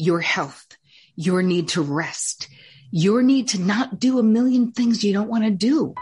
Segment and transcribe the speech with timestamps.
[0.00, 0.78] your health,
[1.14, 2.48] your need to rest,
[2.90, 5.94] your need to not do a million things you don't want to do.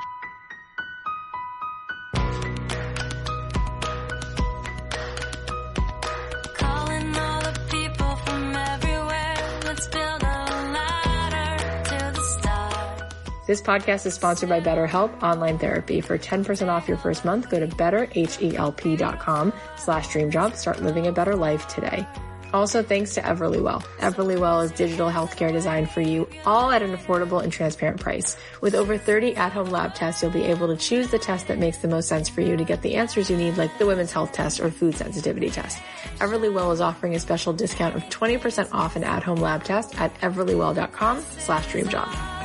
[13.46, 16.02] This podcast is sponsored by BetterHelp Online Therapy.
[16.02, 20.54] For 10% off your first month, go to betterhelp.com slash dreamjob.
[20.54, 22.06] Start living a better life today.
[22.52, 23.82] Also, thanks to Everlywell.
[23.98, 28.36] Everlywell is digital healthcare designed for you, all at an affordable and transparent price.
[28.60, 31.78] With over 30 at-home lab tests, you'll be able to choose the test that makes
[31.78, 34.32] the most sense for you to get the answers you need, like the women's health
[34.32, 35.78] test or food sensitivity test.
[36.18, 41.22] Everlywell is offering a special discount of 20% off an at-home lab test at everlywell.com
[41.38, 42.37] slash dreamjob.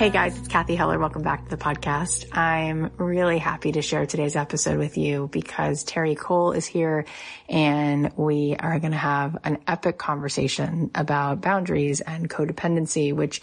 [0.00, 0.98] Hey guys, it's Cathy Heller.
[0.98, 2.34] Welcome back to the podcast.
[2.34, 7.04] I'm really happy to share today's episode with you because Terri Cole is here
[7.50, 13.42] and we are going to have an epic conversation about boundaries and codependency, which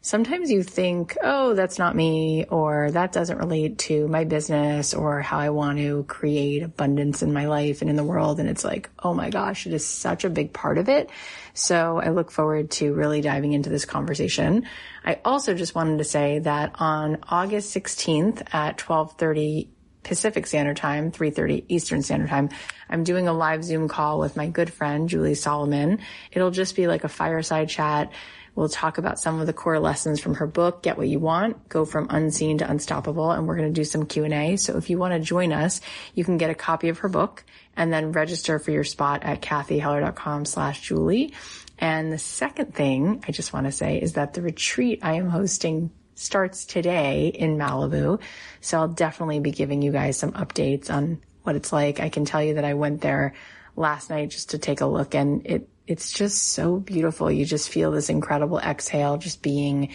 [0.00, 5.20] sometimes you think, oh, that's not me, or that doesn't relate to my business or
[5.20, 8.40] how I want to create abundance in my life and in the world.
[8.40, 11.10] And it's like, oh my gosh, it is such a big part of it.
[11.58, 14.66] So I look forward to really diving into this conversation.
[15.04, 19.68] I also just wanted to say that on August 16th at 1230
[20.04, 22.48] Pacific Standard Time, 3:30 Eastern Standard Time.
[22.88, 25.98] I'm doing a live Zoom call with my good friend Julie Solomon.
[26.30, 28.12] It'll just be like a fireside chat.
[28.54, 31.68] We'll talk about some of the core lessons from her book, Get What You Want,
[31.68, 34.56] Go From Unseen to Unstoppable, and we're going to do some Q&A.
[34.56, 35.80] So if you want to join us,
[36.14, 37.44] you can get a copy of her book
[37.78, 41.32] and then register for your spot at cathyheller.com slash Julie.
[41.78, 45.28] And the second thing I just want to say is that the retreat I am
[45.28, 48.20] hosting starts today in Malibu.
[48.60, 52.00] So I'll definitely be giving you guys some updates on what it's like.
[52.00, 53.34] I can tell you that I went there
[53.76, 57.30] last night just to take a look and it, it's just so beautiful.
[57.30, 59.94] You just feel this incredible exhale just being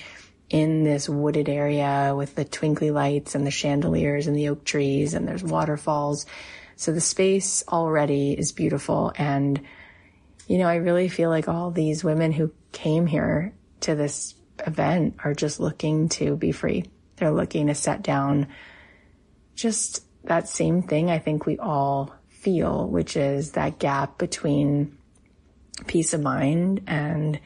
[0.50, 5.14] in this wooded area with the twinkly lights and the chandeliers and the oak trees
[5.14, 6.26] and there's waterfalls.
[6.76, 9.14] So the space already is beautiful.
[9.16, 9.62] And,
[10.48, 14.36] you know, I really feel like all these women who came here to this
[14.66, 16.86] event are just looking to be free.
[17.18, 18.48] They're looking to set down
[19.56, 24.98] just that same thing I think we all feel, which is that gap between
[25.88, 27.40] peace of mind and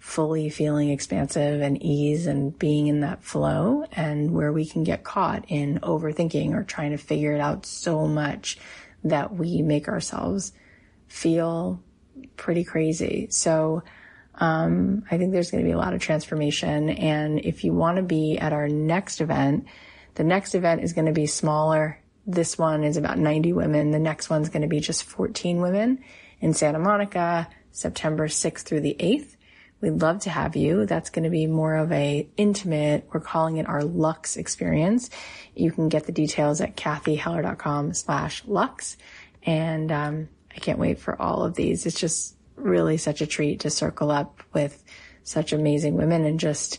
[0.00, 5.04] fully feeling expansive and ease and being in that flow and where we can get
[5.04, 8.58] caught in overthinking or trying to figure it out so much
[9.04, 10.52] that we make ourselves
[11.06, 11.82] feel
[12.36, 13.28] pretty crazy.
[13.30, 13.82] So,
[14.36, 16.88] um, I think there's going to be a lot of transformation.
[16.88, 19.66] And if you want to be at our next event,
[20.14, 22.00] the next event is going to be smaller.
[22.26, 23.90] This one is about 90 women.
[23.90, 26.02] The next one's going to be just 14 women
[26.40, 29.36] in Santa Monica, September 6th through the 8th.
[29.80, 30.84] We'd love to have you.
[30.84, 35.10] That's going to be more of a intimate, we're calling it our Lux experience.
[35.54, 38.96] You can get the details at cathyheller.com slash Lux.
[39.42, 41.86] And, um, I can't wait for all of these.
[41.86, 44.82] It's just really such a treat to circle up with
[45.22, 46.78] such amazing women and just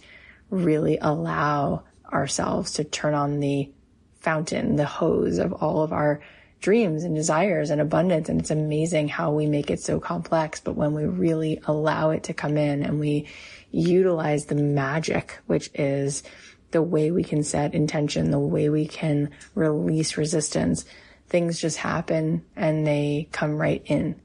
[0.50, 3.72] really allow ourselves to turn on the
[4.20, 6.22] fountain, the hose of all of our
[6.62, 8.30] dreams and desires and abundance.
[8.30, 10.60] And it's amazing how we make it so complex.
[10.60, 13.28] But when we really allow it to come in and we
[13.72, 16.24] utilize the magic, which is
[16.72, 20.86] the way we can set intention, the way we can release resistance,
[21.28, 24.20] things just happen and they come right in.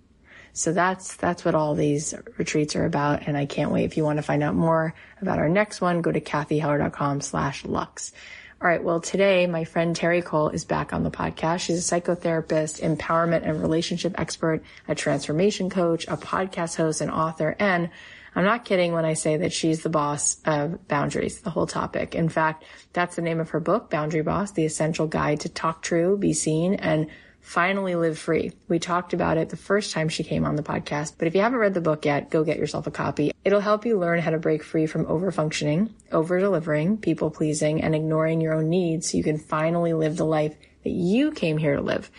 [0.52, 3.26] So that's, that's what all these retreats are about.
[3.26, 3.84] And I can't wait.
[3.84, 7.64] If you want to find out more about our next one, go to cathyheller.com slash
[7.64, 8.12] lux.
[8.58, 8.82] All right.
[8.82, 11.60] Well, today my friend Terri Cole is back on the podcast.
[11.60, 17.54] She's a psychotherapist, empowerment and relationship expert, a transformation coach, a podcast host and author.
[17.58, 17.90] And
[18.34, 22.14] I'm not kidding when I say that she's the boss of boundaries, the whole topic.
[22.14, 22.64] In fact,
[22.94, 26.32] that's the name of her book, Boundary Boss, the essential guide to talk true, be
[26.32, 27.08] seen and
[27.46, 28.50] finally live free.
[28.66, 31.42] We talked about it the first time she came on the podcast, but if you
[31.42, 33.30] haven't read the book yet, go get yourself a copy.
[33.44, 37.94] It'll help you learn how to break free from overfunctioning, over delivering, people pleasing, and
[37.94, 41.76] ignoring your own needs so you can finally live the life that you came here
[41.76, 42.10] to live.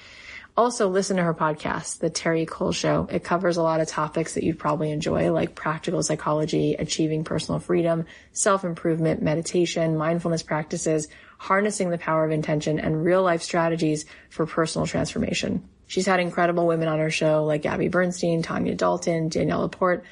[0.56, 3.10] Also listen to her podcast, The Terri Cole Show.
[3.12, 7.60] It covers a lot of topics that you'd probably enjoy, like practical psychology, achieving personal
[7.60, 14.46] freedom, self-improvement, meditation, mindfulness practices, harnessing the power of intention, and real life strategies for
[14.46, 15.68] personal transformation.
[15.88, 20.04] She's had incredible women on her show like Gabby Bernstein, Tanya Dalton, Danielle Laporte.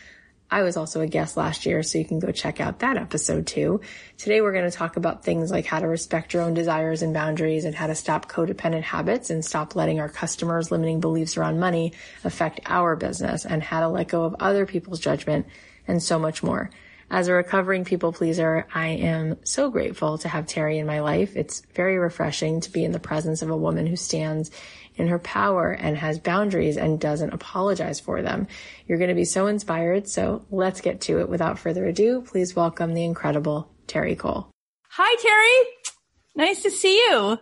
[0.50, 3.48] I was also a guest last year, so you can go check out that episode
[3.48, 3.81] too.
[4.18, 7.13] Today we're going to talk about things like how to respect your own desires and
[7.13, 11.60] boundaries and how to stop codependent habits and stop letting our customers' limiting beliefs around
[11.60, 11.94] money
[12.24, 15.48] affect our business and how to let go of other people's judgment
[15.88, 16.69] and so much more.
[17.15, 21.38] As a recovering people pleaser, I am so grateful to have Terri in my life.
[21.38, 24.51] It's very refreshing to be in the presence of a woman who stands
[24.97, 28.47] in her power and has boundaries and doesn't apologize for them.
[28.85, 30.09] You're going to be so inspired.
[30.09, 31.29] So let's get to it.
[31.29, 34.50] Without further ado, please welcome the incredible Terri Cole.
[34.89, 35.94] Hi, Terri.
[36.35, 37.39] Nice to see you.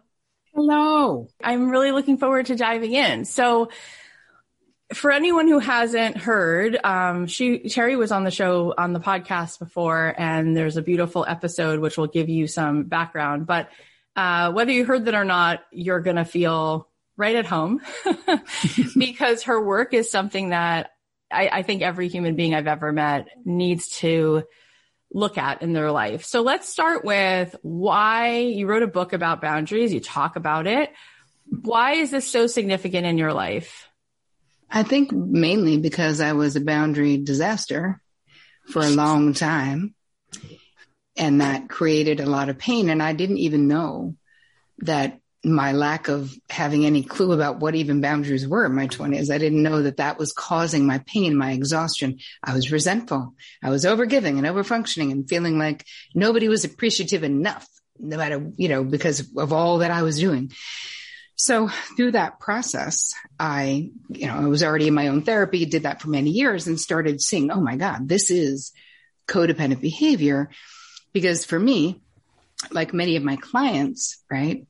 [0.54, 1.30] Hello.
[1.44, 3.26] I'm really looking forward to diving in.
[3.26, 3.70] So
[4.94, 9.60] for anyone who hasn't heard, um, she Terri was on the show on the podcast
[9.60, 13.46] before, and there's a beautiful episode which will give you some background.
[13.46, 13.70] But
[14.16, 16.88] uh, whether you heard that or not, you're gonna feel
[17.18, 17.82] right at home
[18.98, 20.92] because her work is something that
[21.32, 24.44] I, I think every human being I've ever met needs to
[25.12, 26.26] look at in their life.
[26.26, 29.94] So let's start with why you wrote a book about boundaries.
[29.94, 30.92] You talk about it.
[31.46, 33.90] Why is this so significant in your life?
[34.76, 38.02] I think mainly because I was a boundary disaster
[38.68, 39.94] for a long time.
[41.16, 42.90] And that created a lot of pain.
[42.90, 44.16] And I didn't even know
[44.80, 49.30] that my lack of having any clue about what even boundaries were in my 20s.
[49.30, 52.18] I didn't know that that was causing my pain, my exhaustion.
[52.44, 53.36] I was resentful.
[53.62, 57.68] I was overgiving and overfunctioning and feeling like nobody was appreciative enough,
[58.00, 60.52] no matter, you know, because of all that I was doing.
[61.36, 65.84] So through that process, I, you know, I was already in my own therapy, did
[65.84, 68.72] that for many years and started seeing, oh my God, this is
[69.28, 70.50] codependent behavior.
[71.12, 72.02] Because for me,
[72.72, 74.66] like many of my clients, right,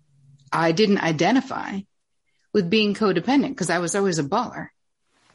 [0.51, 1.82] I didn't identify
[2.53, 4.67] with being codependent because I was always a baller.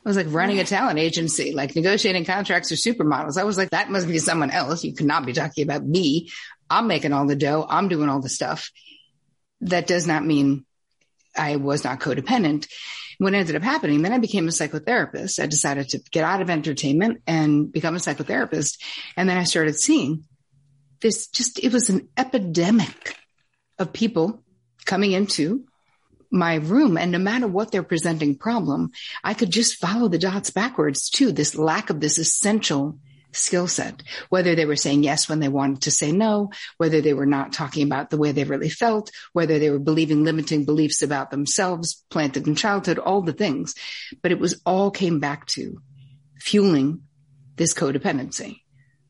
[0.05, 3.37] I was like running a talent agency, like negotiating contracts for supermodels.
[3.37, 4.85] I was like, that must be someone else.
[4.85, 6.31] You cannot be talking about me.
[6.71, 7.67] I'm making all the dough.
[7.69, 8.71] I'm doing all the stuff.
[9.63, 10.65] That does not mean
[11.39, 12.69] I was not codependent.
[13.19, 15.43] What ended up happening, then I became a psychotherapist.
[15.43, 18.81] I decided to get out of entertainment and become a psychotherapist.
[19.17, 20.25] And then I started seeing
[21.01, 23.17] this just, it was an epidemic
[23.79, 24.45] of people
[24.85, 25.65] coming into
[26.31, 28.91] my room and no matter what their presenting problem,
[29.25, 32.99] I could just follow the dots backwards to this lack of this essential
[33.33, 37.15] skill set, whether they were saying yes when they wanted to say no, whether they
[37.15, 41.03] were not talking about the way they really felt, whether they were believing limiting beliefs
[41.03, 43.75] about themselves planted in childhood, all the things.
[44.23, 45.81] But it was all came back to
[46.41, 47.03] fueling
[47.57, 48.61] this codependency.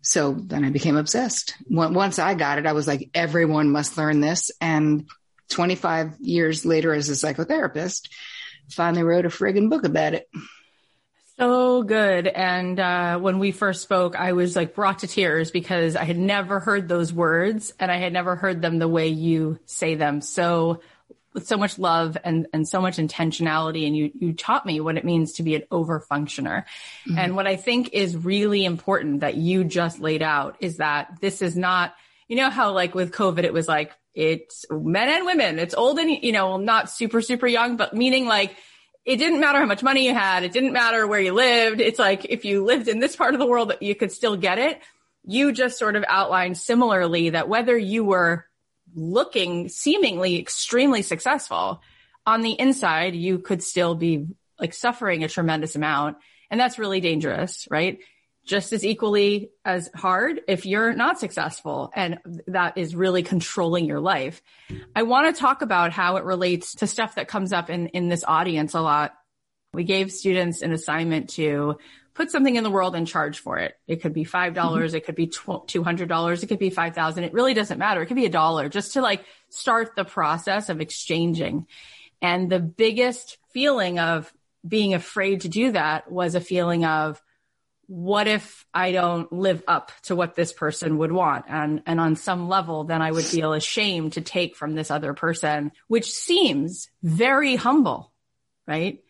[0.00, 1.54] So then I became obsessed.
[1.68, 4.50] Once I got it, I was like, everyone must learn this.
[4.60, 5.06] And
[5.50, 8.08] 25 years later, as a psychotherapist,
[8.70, 10.28] finally wrote a friggin' book about it.
[11.38, 12.26] So good.
[12.26, 16.18] And uh, when we first spoke, I was like brought to tears because I had
[16.18, 20.20] never heard those words and I had never heard them the way you say them.
[20.20, 20.80] So
[21.34, 23.86] with so much love and, and so much intentionality.
[23.86, 26.64] And you, you taught me what it means to be an over functioner.
[27.06, 27.18] Mm-hmm.
[27.18, 31.40] And what I think is really important that you just laid out is that this
[31.40, 31.94] is not,
[32.26, 35.60] you know, how like with COVID, it was like, it's men and women.
[35.60, 38.56] It's old and, you know, not super, super young, but meaning like,
[39.08, 40.44] it didn't matter how much money you had.
[40.44, 41.80] It didn't matter where you lived.
[41.80, 44.36] It's like if you lived in this part of the world, that you could still
[44.36, 44.82] get it.
[45.24, 48.44] You just sort of outlined similarly that whether you were
[48.94, 51.80] looking seemingly extremely successful
[52.26, 54.26] on the inside, you could still be
[54.60, 56.18] like suffering a tremendous amount.
[56.50, 58.00] And that's really dangerous, right?
[58.48, 64.00] Just as equally as hard if you're not successful and that is really controlling your
[64.00, 64.42] life.
[64.96, 68.08] I want to talk about how it relates to stuff that comes up in, in
[68.08, 69.12] this audience a lot.
[69.74, 71.76] We gave students an assignment to
[72.14, 73.74] put something in the world and charge for it.
[73.86, 74.96] It could be $5, dollars mm-hmm.
[74.96, 77.24] it could be $200, it could be 5,000.
[77.24, 78.00] It really doesn't matter.
[78.00, 81.66] It could be a dollar just to like start the process of exchanging.
[82.22, 84.32] And the biggest feeling of
[84.66, 87.22] being afraid to do that was a feeling of,
[87.88, 91.46] what if I don't live up to what this person would want?
[91.48, 95.14] And, and on some level, then I would feel ashamed to take from this other
[95.14, 98.12] person, which seems very humble,
[98.66, 99.02] right?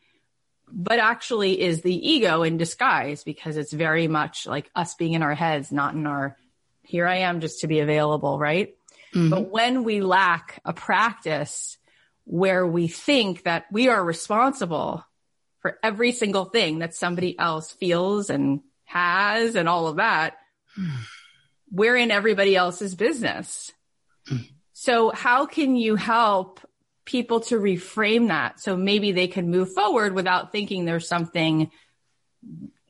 [0.71, 5.25] But actually is the ego in disguise because it's very much like us being in
[5.25, 6.37] our heads, not in our,
[6.83, 8.77] here I am just to be available, right?
[9.13, 9.31] Mm-hmm.
[9.31, 11.79] But when we lack a practice
[12.25, 15.05] where we think that we are responsible
[15.63, 20.38] for every single thing that somebody else feels and has and all of that,
[21.71, 23.73] we're in everybody else's business.
[24.73, 26.61] So how can you help
[27.04, 31.71] people to reframe that so maybe they can move forward without thinking there's something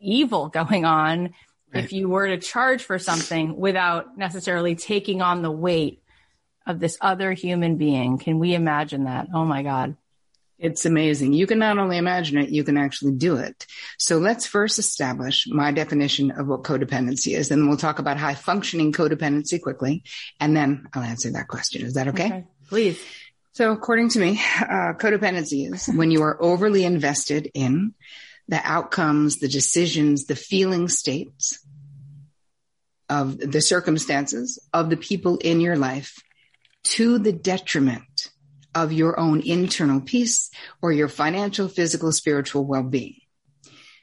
[0.00, 1.34] evil going on
[1.72, 1.84] right.
[1.84, 6.02] if you were to charge for something without necessarily taking on the weight
[6.66, 8.18] of this other human being.
[8.18, 9.28] Can we imagine that?
[9.32, 9.96] Oh my God.
[10.58, 11.34] It's amazing.
[11.34, 13.66] You can not only imagine it, you can actually do it.
[13.96, 17.50] So let's first establish my definition of what codependency is.
[17.52, 20.02] and we'll talk about high functioning codependency quickly.
[20.40, 21.82] And then I'll answer that question.
[21.82, 22.26] Is that okay?
[22.26, 23.02] okay please.
[23.52, 27.94] So according to me, uh, codependency is when you are overly invested in
[28.46, 31.58] the outcomes, the decisions, the feeling states
[33.08, 36.22] of the circumstances of the people in your life
[36.84, 38.30] to the detriment
[38.74, 40.50] of your own internal peace
[40.82, 43.16] or your financial, physical, spiritual well-being.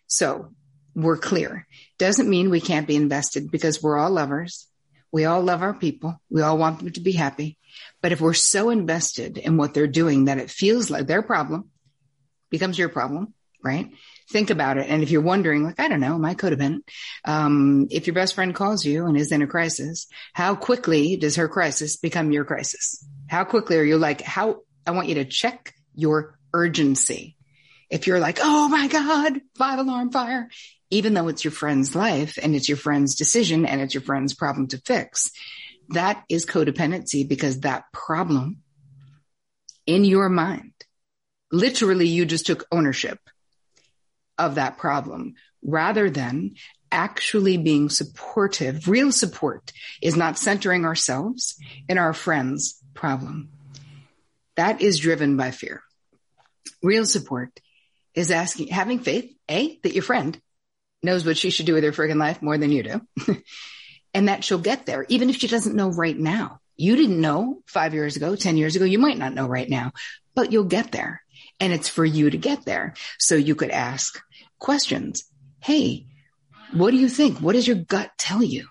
[0.08, 0.52] So
[0.96, 1.68] we're clear.
[1.98, 4.68] Doesn't mean we can't be invested because we're all lovers.
[5.12, 6.20] We all love our people.
[6.30, 7.58] We all want them to be happy.
[8.02, 11.70] But if we're so invested in what they're doing that it feels like their problem
[12.50, 13.92] becomes your problem, right?
[14.30, 14.90] Think about it.
[14.90, 16.82] And if you're wondering, like, I don't know, I codependent?
[17.24, 21.36] Um, if your best friend calls you and is in a crisis, how quickly does
[21.36, 23.06] her crisis become your crisis?
[23.28, 27.36] How quickly are you like, how, I want you to check your urgency.
[27.90, 30.50] If you're like, oh my God, five alarm fire,
[30.90, 34.34] even though it's your friend's life and it's your friend's decision and it's your friend's
[34.34, 35.32] problem to fix,
[35.90, 38.62] that is codependency because that problem
[39.86, 40.74] in your mind,
[41.52, 43.20] literally you just took ownership
[44.38, 46.56] of that problem rather than
[46.92, 48.88] actually being supportive.
[48.88, 51.58] Real support is not centering ourselves
[51.90, 53.50] in our friend's problem.
[54.56, 55.84] That is driven by fear.
[56.82, 57.60] Real support
[58.14, 60.40] is asking, having faith, A, that your friend
[61.04, 63.02] knows what she should do with her friggin' life more than you do.
[64.14, 66.60] and that she'll get there, even if she doesn't know right now.
[66.78, 68.86] You didn't know five years ago, 10 years ago.
[68.86, 69.92] You might not know right now,
[70.34, 71.22] but you'll get there.
[71.60, 72.94] And it's for you to get there.
[73.18, 74.22] So you could ask
[74.60, 75.24] questions.
[75.60, 76.08] Hey,
[76.74, 77.40] what do you think?
[77.40, 78.68] What does your gut tell you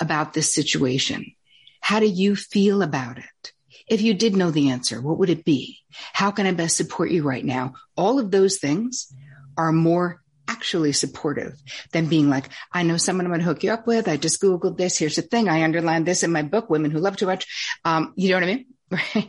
[0.00, 1.32] about this situation?
[1.80, 3.52] How do you feel about it?
[3.86, 5.78] If you did know the answer, what would it be?
[6.12, 7.74] How can I best support you right now?
[7.96, 9.12] All of those things
[9.56, 11.54] are more actually supportive
[11.92, 14.08] than being like, I know someone I'm going to hook you up with.
[14.08, 14.98] I just Googled this.
[14.98, 15.48] Here's the thing.
[15.48, 17.78] I underlined this in my book, Women Who Love Too Much.
[17.84, 18.66] Um, you know what I mean?
[18.90, 19.28] Right?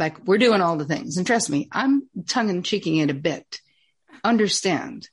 [0.00, 1.16] Like we're doing all the things.
[1.16, 3.60] And trust me, I'm tongue and cheeking it a bit.
[4.24, 5.08] Understand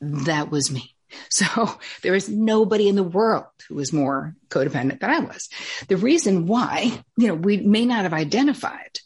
[0.00, 0.94] that was me.
[1.28, 5.50] So there is nobody in the world who was more codependent than I was.
[5.88, 8.98] The reason why, you know, we may not have identified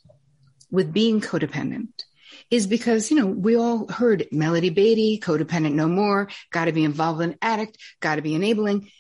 [0.71, 2.05] with being codependent
[2.49, 6.85] is because, you know, we all heard Melody Beattie, codependent no more, got to be
[6.85, 8.91] involved in addict, got to be enabling.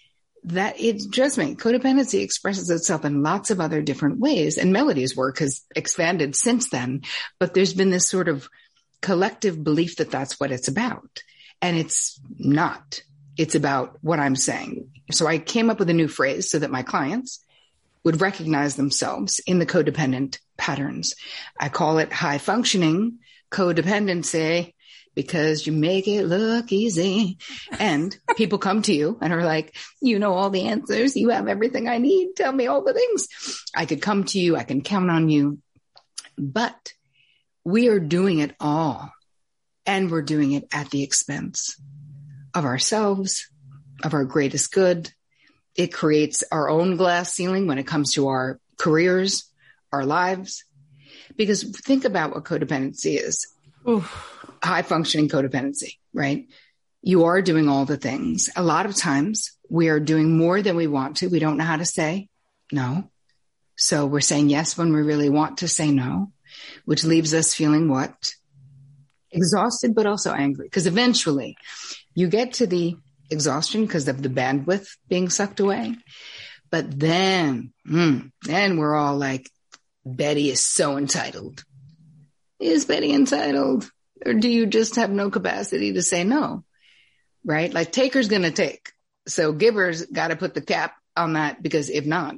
[0.47, 4.59] That it just means codependency expresses itself in lots of other different ways.
[4.59, 7.03] And melody's work has expanded since then
[7.38, 8.49] but there's been this sort of
[9.00, 11.23] collective belief that that's what it's about.
[11.61, 13.03] And it's not.
[13.37, 14.91] It's about what i'm saying.
[15.11, 17.45] So i came up with a new phrase so that my clients
[18.05, 21.15] would recognize themselves in the codependent patterns.
[21.59, 23.19] I call it high functioning
[23.50, 24.75] codependency
[25.16, 27.38] because you make it look easy.
[27.80, 31.16] And people come to you and are like, you know all the answers.
[31.16, 32.37] You have everything I need.
[32.37, 33.26] Tell me all the things.
[33.75, 34.56] I could come to you.
[34.56, 35.58] I can count on you.
[36.38, 36.92] But
[37.64, 39.11] we are doing it all.
[39.87, 41.80] And we're doing it at the expense
[42.54, 43.49] of ourselves,
[44.04, 45.11] of our greatest good.
[45.75, 49.50] It creates our own glass ceiling when it comes to our careers,
[49.92, 50.64] our lives.
[51.37, 53.46] Because think about what codependency is.
[53.88, 54.36] Oof
[54.66, 56.46] high functioning codependency, right?
[57.02, 58.50] You are doing all the things.
[58.56, 61.28] A lot of times we are doing more than we want to.
[61.28, 62.28] We don't know how to say
[62.73, 63.11] no.
[63.76, 66.32] So we're saying yes when we really want to say no,
[66.85, 68.35] which leaves us feeling what?
[69.30, 70.66] Exhausted, but also angry.
[70.66, 71.56] Because eventually
[72.14, 72.96] you get to the
[73.30, 75.94] exhaustion because of the bandwidth being sucked away.
[76.70, 79.50] But then, mm, then we're all like,
[80.04, 81.64] Betty is so entitled.
[82.58, 83.90] Is Betty entitled?
[84.25, 86.64] Or do you just have no capacity to say no?
[87.44, 87.73] Right?
[87.73, 88.92] Like taker's going to take.
[89.28, 92.37] So giver's got to put the cap on that because if not,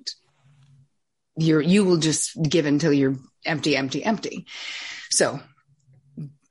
[1.37, 4.47] you're, you will just give until you're empty, empty, empty.
[5.11, 5.41] So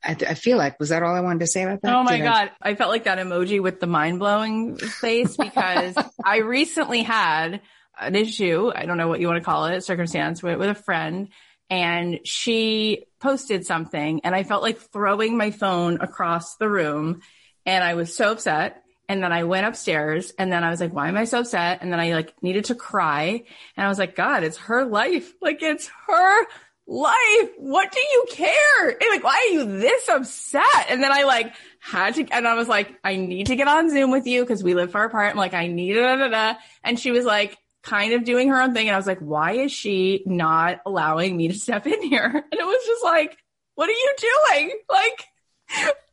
[0.04, 1.94] I, th- I, feel like was that all I wanted to say about that?
[1.94, 5.36] Oh my Did god, I-, I felt like that emoji with the mind blowing face
[5.36, 7.62] because I recently had
[8.00, 8.72] an issue.
[8.74, 11.30] I don't know what you want to call it, circumstance with, with a friend,
[11.70, 17.22] and she posted something and I felt like throwing my phone across the room
[17.66, 18.84] and I was so upset.
[19.10, 21.82] And then I went upstairs and then I was like, why am I so upset?
[21.82, 23.44] And then I like needed to cry
[23.76, 25.34] and I was like, God, it's her life.
[25.42, 26.46] Like it's her
[26.88, 27.50] life.
[27.58, 28.90] What do you care?
[28.90, 30.90] And like, why are you this upset?
[30.90, 33.90] And then I like had to, and I was like, I need to get on
[33.90, 35.32] Zoom with you because we live far apart.
[35.32, 36.56] I'm like, I need da.
[36.84, 38.88] And she was like, kind of doing her own thing.
[38.88, 42.26] And I was like, why is she not allowing me to step in here?
[42.26, 43.38] And it was just like,
[43.76, 44.72] what are you doing?
[44.90, 45.26] Like,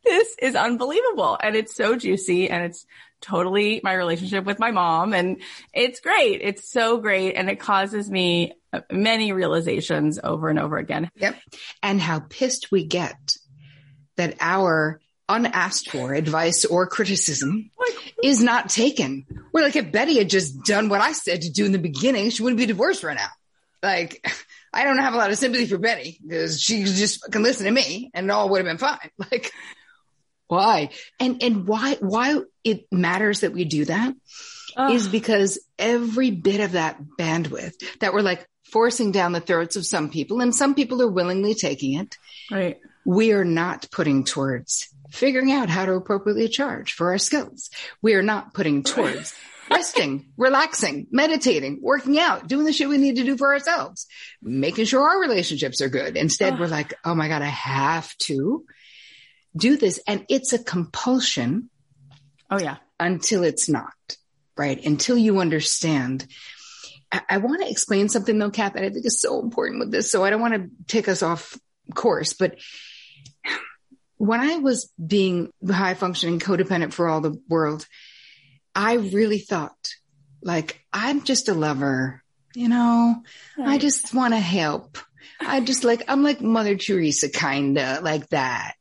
[0.03, 1.37] this is unbelievable.
[1.41, 2.85] And it's so juicy and it's
[3.21, 5.13] totally my relationship with my mom.
[5.13, 5.41] And
[5.73, 6.41] it's great.
[6.41, 7.33] It's so great.
[7.33, 11.09] And it causes me uh, many realizations over and over again.
[11.15, 11.39] Yep.
[11.81, 13.17] And how pissed we get
[14.17, 17.71] that our unasked for advice or criticism
[18.23, 19.25] is not taken.
[19.51, 22.29] We're like, if Betty had just done what I said to do in the beginning,
[22.29, 23.29] she wouldn't be divorced right now.
[23.81, 24.25] Like,
[24.73, 27.71] I don't have a lot of sympathy for Betty because she just can listen to
[27.71, 29.09] me and it all would have been fine.
[29.31, 29.51] Like,
[30.47, 30.89] why?
[31.19, 34.13] And, and why, why it matters that we do that
[34.91, 39.85] is because every bit of that bandwidth that we're like forcing down the throats of
[39.85, 42.17] some people and some people are willingly taking it.
[42.51, 42.79] Right.
[43.05, 47.69] We are not putting towards figuring out how to appropriately charge for our skills.
[48.01, 49.33] We are not putting towards
[49.69, 54.07] resting, relaxing, meditating, working out, doing the shit we need to do for ourselves,
[54.41, 56.17] making sure our relationships are good.
[56.17, 58.65] Instead, we're like, oh my God, I have to
[59.55, 59.99] do this.
[60.07, 61.69] And it's a compulsion.
[62.49, 62.77] Oh, yeah.
[62.99, 63.93] Until it's not,
[64.57, 64.83] right?
[64.83, 66.27] Until you understand.
[67.11, 69.91] I, I want to explain something though, Kath, that I think is so important with
[69.91, 70.11] this.
[70.11, 71.57] So I don't want to take us off
[71.93, 72.57] course, but
[74.17, 77.85] when I was being high functioning codependent for all the world,
[78.73, 79.75] I really thought
[80.41, 82.21] like, I'm just a lover,
[82.53, 83.15] you know,
[83.57, 83.67] right.
[83.67, 84.97] I just want to help.
[85.39, 88.73] I just like, I'm like Mother Teresa, kind of like that.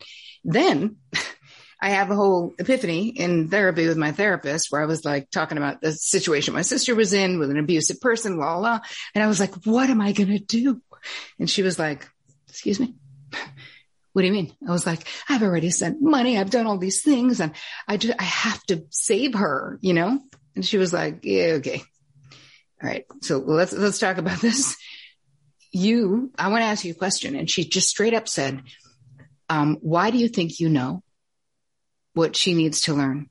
[0.44, 0.96] Then
[1.82, 5.58] I have a whole epiphany in therapy with my therapist where I was like talking
[5.58, 8.80] about the situation my sister was in with an abusive person, la la.
[9.14, 10.80] And I was like, what am I going to do?
[11.38, 12.08] And she was like,
[12.48, 12.94] excuse me
[14.14, 14.52] what do you mean?
[14.66, 16.38] I was like, I've already sent money.
[16.38, 17.50] I've done all these things and
[17.88, 20.20] I just, I have to save her, you know?
[20.54, 21.82] And she was like, yeah, okay.
[22.80, 23.04] All right.
[23.22, 24.76] So let's, let's talk about this.
[25.72, 27.34] You, I want to ask you a question.
[27.34, 28.62] And she just straight up said,
[29.48, 31.02] um, why do you think you know
[32.12, 33.28] what she needs to learn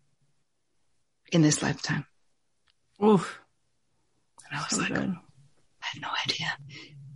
[1.31, 2.05] in this lifetime?
[3.01, 3.39] Oof.
[4.49, 5.15] And I was so like, good.
[5.15, 6.53] I have no idea.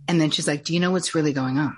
[0.08, 1.76] And then she's like, do you know what's really going on?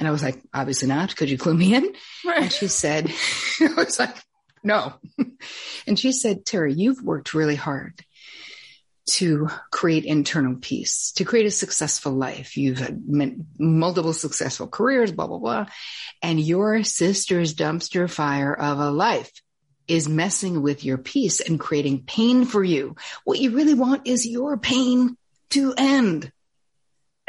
[0.00, 1.14] And I was like, obviously not.
[1.14, 1.94] Could you clue me in?
[2.24, 2.42] Right.
[2.44, 3.12] And she said,
[3.60, 4.16] I was like,
[4.64, 4.94] no.
[5.86, 8.04] And she said, Terri, you've worked really hard
[9.12, 12.56] to create internal peace, to create a successful life.
[12.56, 13.02] You've had
[13.58, 15.66] multiple successful careers, blah, blah, blah.
[16.22, 19.32] And your sister's dumpster fire of a life
[19.88, 22.94] is messing with your peace and creating pain for you.
[23.24, 25.16] What you really want is your pain
[25.50, 26.30] to end.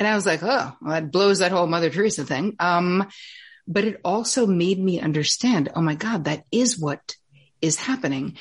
[0.02, 2.56] And I was like, oh, well, that blows that whole Mother Teresa thing.
[2.60, 3.08] Um,
[3.68, 7.16] but it also made me understand, oh my God, that is what
[7.62, 8.40] is happening.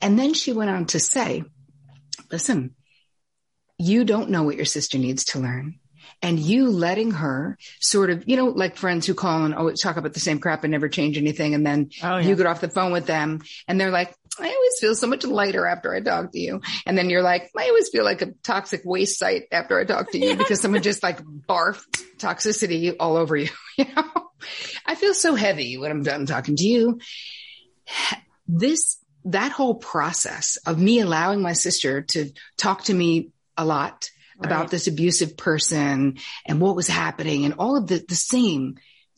[0.00, 1.44] And then she went on to say,
[2.32, 2.74] listen,
[3.78, 5.78] you don't know what your sister needs to learn.
[6.22, 9.96] And you letting her sort of, you know, like friends who call and always talk
[9.96, 11.54] about the same crap and never change anything.
[11.54, 12.20] And then oh, yeah.
[12.20, 15.24] you get off the phone with them and they're like, I always feel so much
[15.24, 16.60] lighter after I talk to you.
[16.84, 20.12] And then you're like, I always feel like a toxic waste site after I talk
[20.12, 20.34] to you yeah.
[20.34, 23.48] because someone just like barfed toxicity all over you.
[23.78, 24.30] You know,
[24.86, 26.98] I feel so heavy when I'm done talking to you.
[28.48, 34.08] This, that whole process of me allowing my sister to talk to me a lot
[34.38, 34.46] right.
[34.46, 38.76] about this abusive person and what was happening and all of the, the same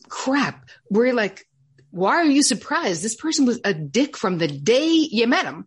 [0.08, 0.68] crap.
[0.90, 1.46] We're like,
[1.90, 3.02] why are you surprised?
[3.02, 5.66] This person was a dick from the day you met him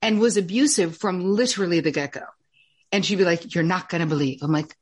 [0.00, 2.22] and was abusive from literally the get go.
[2.90, 4.40] And she'd be like, you're not going to believe.
[4.42, 4.76] I'm like,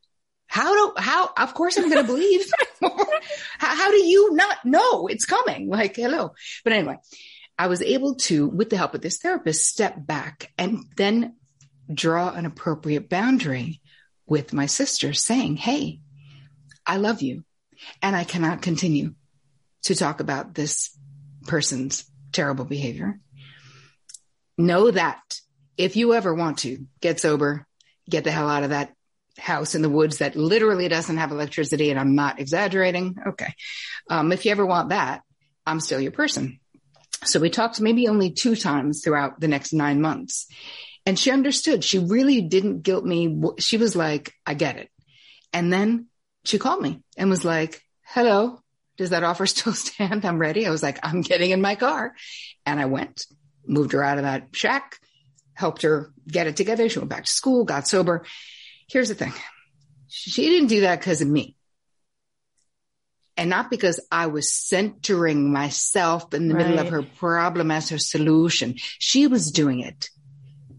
[0.47, 2.45] how do, how, of course I'm going to believe.
[2.81, 5.69] how, how do you not know it's coming?
[5.69, 6.33] Like, hello.
[6.65, 6.97] But anyway,
[7.59, 11.37] I was able to, with the help of this therapist, step back and then
[11.93, 13.81] draw an appropriate boundary
[14.31, 16.01] with my sister saying, Hey,
[16.87, 17.45] I love you
[18.01, 19.15] and I cannot continue
[19.83, 20.97] to talk about this
[21.47, 23.19] person's terrible behavior.
[24.57, 25.21] Know that
[25.77, 27.67] if you ever want to get sober,
[28.09, 28.93] get the hell out of that
[29.39, 33.17] house in the woods that literally doesn't have electricity, and I'm not exaggerating.
[33.29, 33.55] Okay.
[34.09, 35.23] Um, if you ever want that,
[35.67, 36.61] I'm still your person.
[37.25, 40.47] So we talked maybe only two times throughout the next nine months.
[41.07, 41.83] And she understood.
[41.83, 43.41] She really didn't guilt me.
[43.59, 44.91] She was like, I get it.
[45.53, 46.07] And then
[46.45, 48.61] she called me and was like, hello,
[48.97, 50.25] does that offer still stand?
[50.25, 50.67] I'm ready.
[50.67, 52.15] I was like, I'm getting in my car.
[52.67, 53.27] And I went,
[53.67, 54.99] moved her out of that shack,
[55.55, 56.89] helped her get it together.
[56.89, 58.25] She went back to school, got sober.
[58.89, 59.33] Here's the thing.
[60.09, 61.57] She didn't do that because of me.
[63.37, 66.67] And not because I was centering myself in the right.
[66.67, 68.75] middle of her problem as her solution.
[68.77, 70.11] She was doing it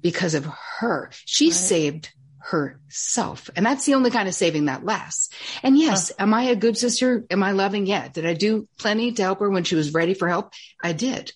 [0.02, 0.46] because of
[0.80, 1.10] her.
[1.26, 1.54] She right.
[1.54, 3.50] saved herself.
[3.56, 5.30] And that's the only kind of saving that lasts.
[5.64, 6.24] And yes, huh.
[6.24, 7.26] am I a good sister?
[7.30, 7.86] Am I loving?
[7.86, 8.08] Yeah.
[8.08, 10.54] Did I do plenty to help her when she was ready for help?
[10.84, 11.32] I did.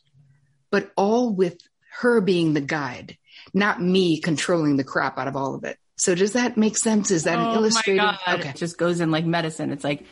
[0.72, 1.58] But all with
[2.00, 3.18] her being the guide,
[3.54, 5.78] not me controlling the crap out of all of it.
[5.96, 7.12] So does that make sense?
[7.12, 8.18] Is that oh an illustrative?
[8.28, 8.50] Okay.
[8.50, 9.72] It just goes in like medicine.
[9.72, 10.06] It's like,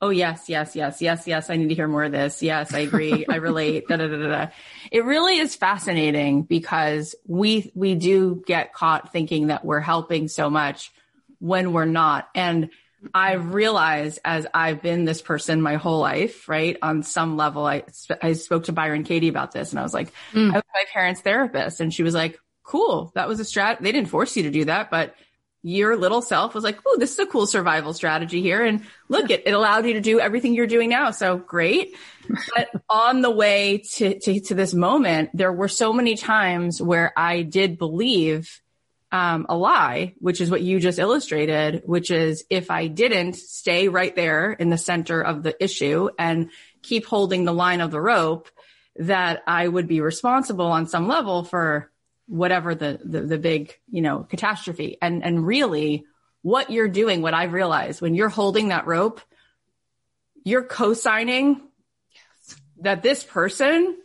[0.00, 1.50] oh yes, yes, yes, yes, yes.
[1.50, 2.42] I need to hear more of this.
[2.42, 3.26] Yes, I agree.
[3.28, 3.88] I relate.
[3.88, 4.46] Da, da, da, da.
[4.90, 10.50] It really is fascinating because we we do get caught thinking that we're helping so
[10.50, 10.92] much
[11.40, 12.28] when we're not.
[12.34, 12.70] And
[13.14, 16.76] I realize as I've been this person my whole life, right?
[16.82, 17.84] On some level, I
[18.22, 20.50] I spoke to Byron Katie about this, and I was like, mm.
[20.50, 23.80] I was my parents' therapist, and she was like, "Cool, that was a strat.
[23.80, 25.14] They didn't force you to do that, but."
[25.68, 28.64] Your little self was like, oh, this is a cool survival strategy here.
[28.64, 31.10] And look, it, it allowed you to do everything you're doing now.
[31.10, 31.96] So great.
[32.54, 37.10] But on the way to, to, to, this moment, there were so many times where
[37.16, 38.60] I did believe
[39.10, 43.88] um, a lie, which is what you just illustrated, which is if I didn't stay
[43.88, 46.50] right there in the center of the issue and
[46.82, 48.50] keep holding the line of the rope,
[48.96, 51.90] that I would be responsible on some level for
[52.28, 54.98] whatever the, the, the big, you know, catastrophe.
[55.00, 56.04] And, and really
[56.42, 59.20] what you're doing, what I've realized when you're holding that rope,
[60.44, 61.60] you're co-signing
[62.80, 63.96] that this person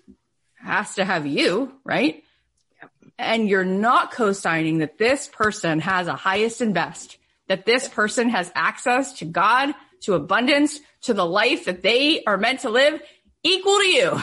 [0.56, 2.24] has to have you, right?
[3.20, 8.30] And you're not co-signing that this person has a highest and best, that this person
[8.30, 13.02] has access to God, to abundance, to the life that they are meant to live
[13.44, 14.22] equal to you.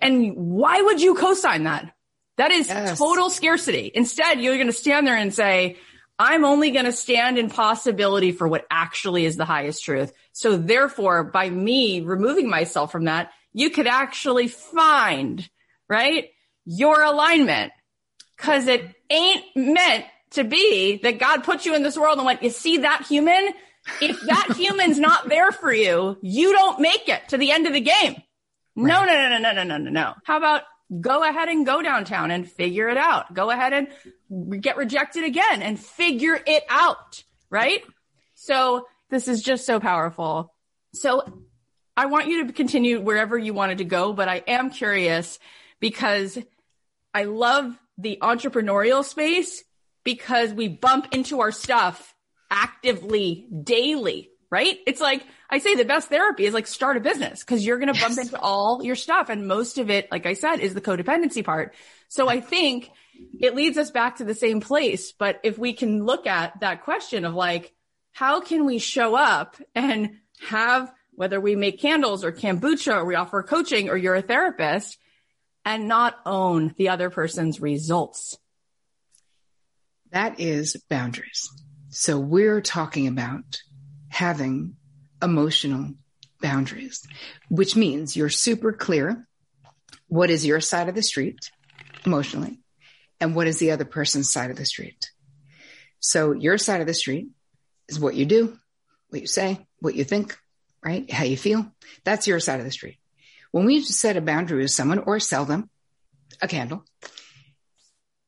[0.00, 1.94] And why would you co-sign that?
[2.38, 2.98] That is yes.
[2.98, 3.90] total scarcity.
[3.94, 5.76] Instead, you're going to stand there and say,
[6.18, 10.12] I'm only going to stand in possibility for what actually is the highest truth.
[10.32, 15.48] So therefore, by me removing myself from that, you could actually find,
[15.88, 16.28] right?
[16.64, 17.72] Your alignment.
[18.38, 22.42] Cause it ain't meant to be that God put you in this world and went,
[22.42, 23.50] you see that human?
[24.00, 27.72] If that human's not there for you, you don't make it to the end of
[27.72, 28.22] the game.
[28.74, 28.88] Right.
[28.88, 30.14] No, no, no, no, no, no, no, no.
[30.24, 30.62] How about
[31.00, 33.32] go ahead and go downtown and figure it out.
[33.34, 37.22] Go ahead and get rejected again and figure it out.
[37.50, 37.82] Right.
[38.34, 40.54] So this is just so powerful.
[40.94, 41.44] So
[41.96, 45.38] I want you to continue wherever you wanted to go, but I am curious
[45.80, 46.38] because
[47.14, 49.62] I love the entrepreneurial space
[50.04, 52.14] because we bump into our stuff
[52.50, 54.78] actively daily right?
[54.86, 57.92] It's like, I say the best therapy is like start a business because you're going
[57.92, 59.28] to bump into all your stuff.
[59.28, 61.74] And most of it, like I said, is the codependency part.
[62.08, 62.90] So I think
[63.38, 65.12] it leads us back to the same place.
[65.12, 67.74] But if we can look at that question of like,
[68.12, 73.14] how can we show up and have, whether we make candles or kombucha or we
[73.14, 74.96] offer coaching or you're a therapist
[75.66, 78.38] and not own the other person's results?
[80.12, 81.50] That is boundaries.
[81.90, 83.60] So we're talking about
[84.08, 84.76] having
[85.22, 85.94] emotional
[86.40, 87.06] boundaries,
[87.48, 89.26] which means you're super clear.
[90.08, 91.38] What is your side of the street
[92.04, 92.58] emotionally?
[93.20, 95.10] And what is the other person's side of the street?
[96.00, 97.28] So your side of the street
[97.88, 98.58] is what you do,
[99.08, 100.36] what you say, what you think,
[100.84, 101.10] right?
[101.10, 101.72] How you feel.
[102.04, 102.98] That's your side of the street.
[103.52, 105.70] When we set a boundary with someone or sell them
[106.40, 106.84] a candle,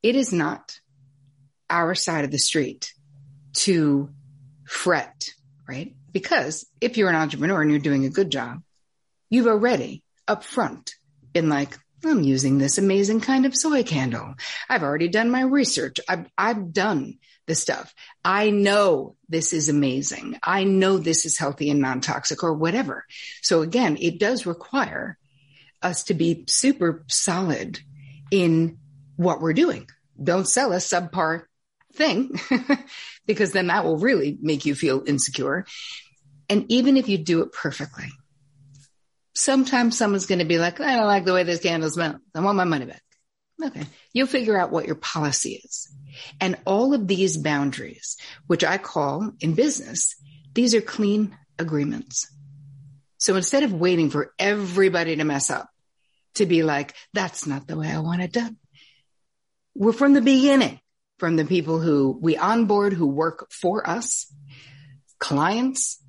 [0.02, 0.78] it is not
[1.68, 2.92] our side of the street
[3.54, 4.10] to
[4.66, 5.30] fret,
[5.66, 5.96] right?
[6.14, 8.62] Because if you're an entrepreneur and you're doing a good job,
[9.28, 10.94] you've already up front
[11.32, 14.34] been like, I'm using this amazing kind of soy candle.
[14.68, 15.98] I've already done my research.
[16.08, 17.92] I've, I've done the stuff.
[18.24, 20.38] I know this is amazing.
[20.42, 23.04] I know this is healthy and non-toxic or whatever.
[23.42, 25.18] So again, it does require
[25.82, 27.80] us to be super solid
[28.30, 28.78] in
[29.16, 29.88] what we're doing.
[30.22, 31.44] Don't sell a subpar
[31.94, 32.38] thing
[33.26, 35.66] because then that will really make you feel insecure.
[36.48, 38.08] And even if you do it perfectly,
[39.34, 42.16] sometimes someone's going to be like, I don't like the way this candle smells.
[42.34, 43.02] I want my money back.
[43.62, 43.84] Okay.
[44.12, 45.88] You'll figure out what your policy is.
[46.40, 50.14] And all of these boundaries, which I call in business,
[50.54, 52.30] these are clean agreements.
[53.18, 55.68] So instead of waiting for everybody to mess up
[56.34, 58.56] to be like, that's not the way I want it done.
[59.74, 60.80] We're from the beginning,
[61.18, 64.32] from the people who we onboard, who work for us,
[65.18, 66.03] clients.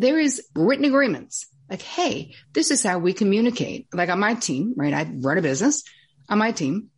[0.00, 3.86] There is written agreements like, Hey, this is how we communicate.
[3.92, 4.94] Like on my team, right?
[4.94, 5.84] I run a business
[6.26, 6.88] on my team.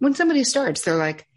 [0.00, 1.28] When somebody starts, they're like,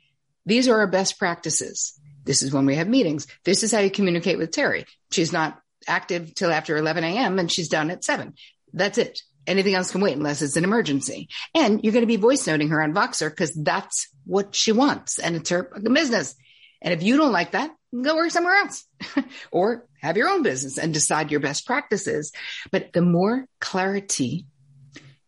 [0.47, 1.99] these are our best practices.
[2.23, 3.27] This is when we have meetings.
[3.45, 4.85] This is how you communicate with Terri.
[5.11, 7.37] She's not active till after 11 a.m.
[7.37, 8.33] and she's done at seven.
[8.73, 9.21] That's it.
[9.45, 11.29] Anything else can wait unless it's an emergency.
[11.53, 15.19] And you're going to be voice noting her on Voxer because that's what she wants
[15.19, 16.33] and it's her business.
[16.83, 18.85] And if you don't like that, go work somewhere else
[19.51, 22.31] or have your own business and decide your best practices.
[22.71, 24.45] But the more clarity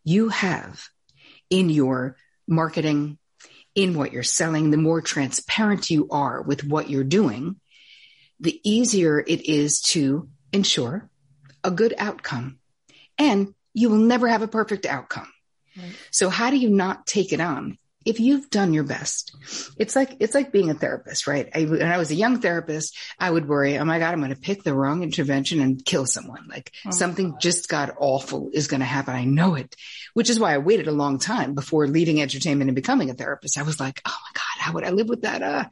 [0.03, 0.87] you have
[1.49, 3.17] in your marketing,
[3.73, 7.55] in what you're selling, the more transparent you are with what you're doing,
[8.39, 11.09] the easier it is to ensure
[11.63, 12.59] a good outcome.
[13.17, 15.31] And you will never have a perfect outcome.
[15.77, 15.91] Right.
[16.11, 17.77] So how do you not take it on?
[18.05, 19.35] If you've done your best,
[19.77, 21.49] it's like, it's like being a therapist, right?
[21.53, 24.33] I, when I was a young therapist, I would worry, oh my God, I'm going
[24.33, 26.47] to pick the wrong intervention and kill someone.
[26.47, 27.41] Like oh something God.
[27.41, 29.15] just got awful is going to happen.
[29.15, 29.75] I know it,
[30.13, 33.57] which is why I waited a long time before leaving entertainment and becoming a therapist.
[33.57, 35.41] I was like, oh my God, how would I live with that?
[35.41, 35.65] Uh,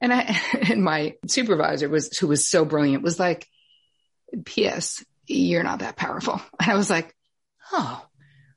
[0.00, 3.46] and I, and my supervisor was, who was so brilliant was like,
[4.44, 5.04] P.S.
[5.26, 6.40] You're not that powerful.
[6.60, 7.14] And I was like,
[7.72, 8.04] Oh,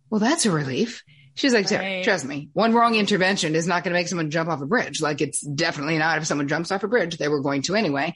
[0.09, 1.03] well, that's a relief.
[1.35, 2.03] She's like, right.
[2.03, 5.01] trust me, one wrong intervention is not going to make someone jump off a bridge.
[5.01, 8.13] Like it's definitely not if someone jumps off a bridge, they were going to anyway.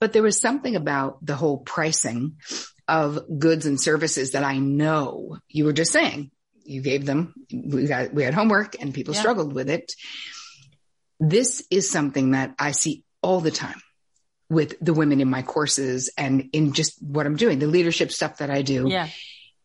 [0.00, 2.36] But there was something about the whole pricing
[2.88, 6.30] of goods and services that I know you were just saying.
[6.64, 9.20] You gave them, we got, we had homework and people yeah.
[9.20, 9.92] struggled with it.
[11.18, 13.80] This is something that I see all the time
[14.48, 18.38] with the women in my courses and in just what I'm doing, the leadership stuff
[18.38, 18.88] that I do.
[18.88, 19.08] Yeah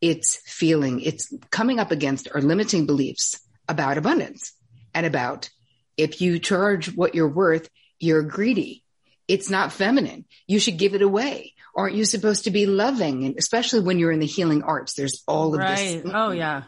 [0.06, 4.52] it's feeling, it's coming up against our limiting beliefs about abundance
[4.94, 5.50] and about
[5.96, 8.84] if you charge what you're worth, you're greedy.
[9.26, 10.24] It's not feminine.
[10.46, 11.54] You should give it away.
[11.74, 13.24] Aren't you supposed to be loving?
[13.24, 16.04] And especially when you're in the healing arts, there's all of right.
[16.04, 16.12] this.
[16.14, 16.62] Oh yeah.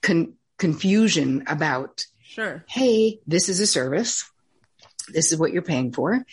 [0.00, 2.64] Con- confusion about, sure.
[2.66, 4.24] Hey, this is a service.
[5.08, 6.24] This is what you're paying for.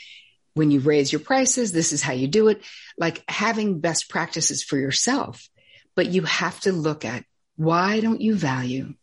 [0.53, 2.61] When you raise your prices, this is how you do it.
[2.97, 5.49] Like having best practices for yourself
[5.97, 8.93] but you have to look at why don't you value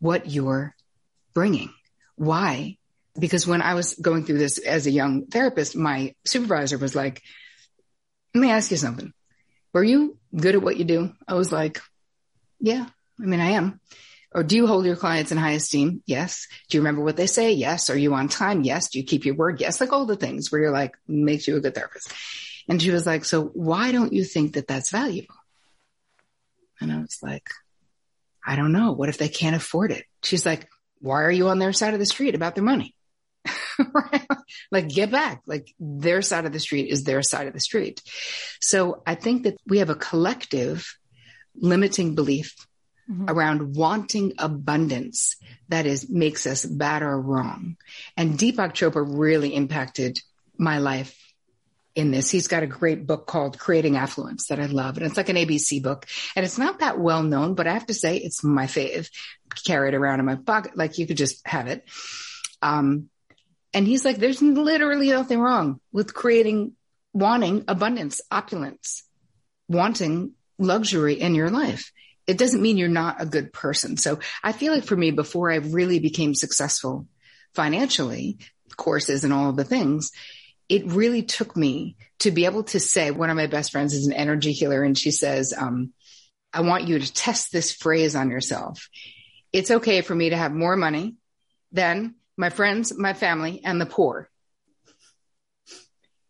[0.00, 0.76] what you're
[1.32, 1.72] bringing?
[2.14, 2.76] Why?
[3.18, 7.22] Because when I was going through this as a young therapist, my supervisor was like,
[8.34, 9.14] let me ask you something.
[9.72, 11.14] Were you good at what you do?
[11.26, 11.80] I was like,
[12.60, 12.86] yeah,
[13.18, 13.80] I mean, I am.
[14.34, 16.02] Or do you hold your clients in high esteem?
[16.04, 16.48] Yes.
[16.68, 17.52] Do you remember what they say?
[17.52, 17.88] Yes.
[17.88, 18.62] Are you on time?
[18.62, 18.90] Yes.
[18.90, 19.58] Do you keep your word?
[19.58, 19.80] Yes.
[19.80, 22.12] Like all the things where you're like, makes you a good therapist.
[22.68, 25.34] And she was like, so why don't you think that that's valuable?
[27.10, 27.48] Was like,
[28.46, 28.92] I don't know.
[28.92, 30.04] What if they can't afford it?
[30.22, 30.68] She's like,
[31.00, 32.94] why are you on their side of the street about their money?
[34.70, 35.42] like get back.
[35.46, 38.00] Like their side of the street is their side of the street.
[38.60, 40.86] So I think that we have a collective
[41.54, 42.54] limiting belief
[43.10, 43.24] mm-hmm.
[43.28, 45.36] around wanting abundance
[45.68, 47.76] that is makes us bad or wrong.
[48.16, 50.20] And Deepak Chopra really impacted
[50.56, 51.16] my life
[51.94, 52.30] in this.
[52.30, 54.96] He's got a great book called Creating Affluence that I love.
[54.96, 56.06] And it's like an ABC book.
[56.36, 59.10] And it's not that well known, but I have to say it's my fave.
[59.66, 60.76] Carry it around in my pocket.
[60.76, 61.84] Like you could just have it.
[62.62, 63.08] Um,
[63.72, 66.72] and he's like, there's literally nothing wrong with creating,
[67.12, 69.04] wanting abundance, opulence,
[69.68, 71.92] wanting luxury in your life.
[72.26, 73.96] It doesn't mean you're not a good person.
[73.96, 77.06] So I feel like for me, before I really became successful
[77.54, 78.38] financially,
[78.76, 80.12] courses and all of the things,
[80.70, 84.06] it really took me to be able to say, one of my best friends is
[84.06, 85.92] an energy healer and she says, um,
[86.52, 88.88] I want you to test this phrase on yourself.
[89.52, 91.16] It's okay for me to have more money
[91.72, 94.30] than my friends, my family, and the poor.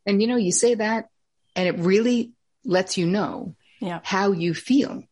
[0.07, 1.09] And you know, you say that
[1.55, 2.33] and it really
[2.65, 4.01] lets you know yeah.
[4.03, 5.03] how you feel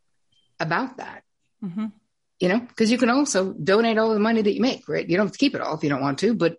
[0.59, 1.23] about that.
[1.63, 1.87] Mm-hmm.
[2.41, 5.07] You know, because you can also donate all the money that you make, right?
[5.07, 6.57] You don't have to keep it all if you don't want to, but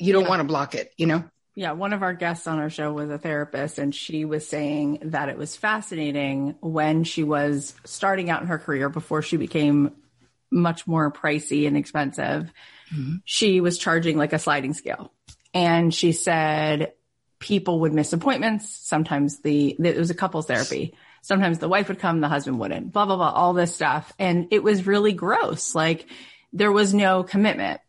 [0.00, 0.28] you don't yeah.
[0.28, 1.22] want to block it, you know?
[1.58, 5.00] Yeah, one of our guests on our show was a therapist, and she was saying
[5.06, 9.90] that it was fascinating when she was starting out in her career before she became
[10.52, 12.52] much more pricey and expensive.
[12.94, 13.16] Mm-hmm.
[13.24, 15.12] She was charging like a sliding scale.
[15.52, 16.92] And she said
[17.40, 18.68] people would miss appointments.
[18.68, 20.94] Sometimes the, it was a couples therapy.
[21.22, 24.12] Sometimes the wife would come, the husband wouldn't, blah, blah, blah, all this stuff.
[24.20, 25.74] And it was really gross.
[25.74, 26.06] Like
[26.52, 27.80] there was no commitment.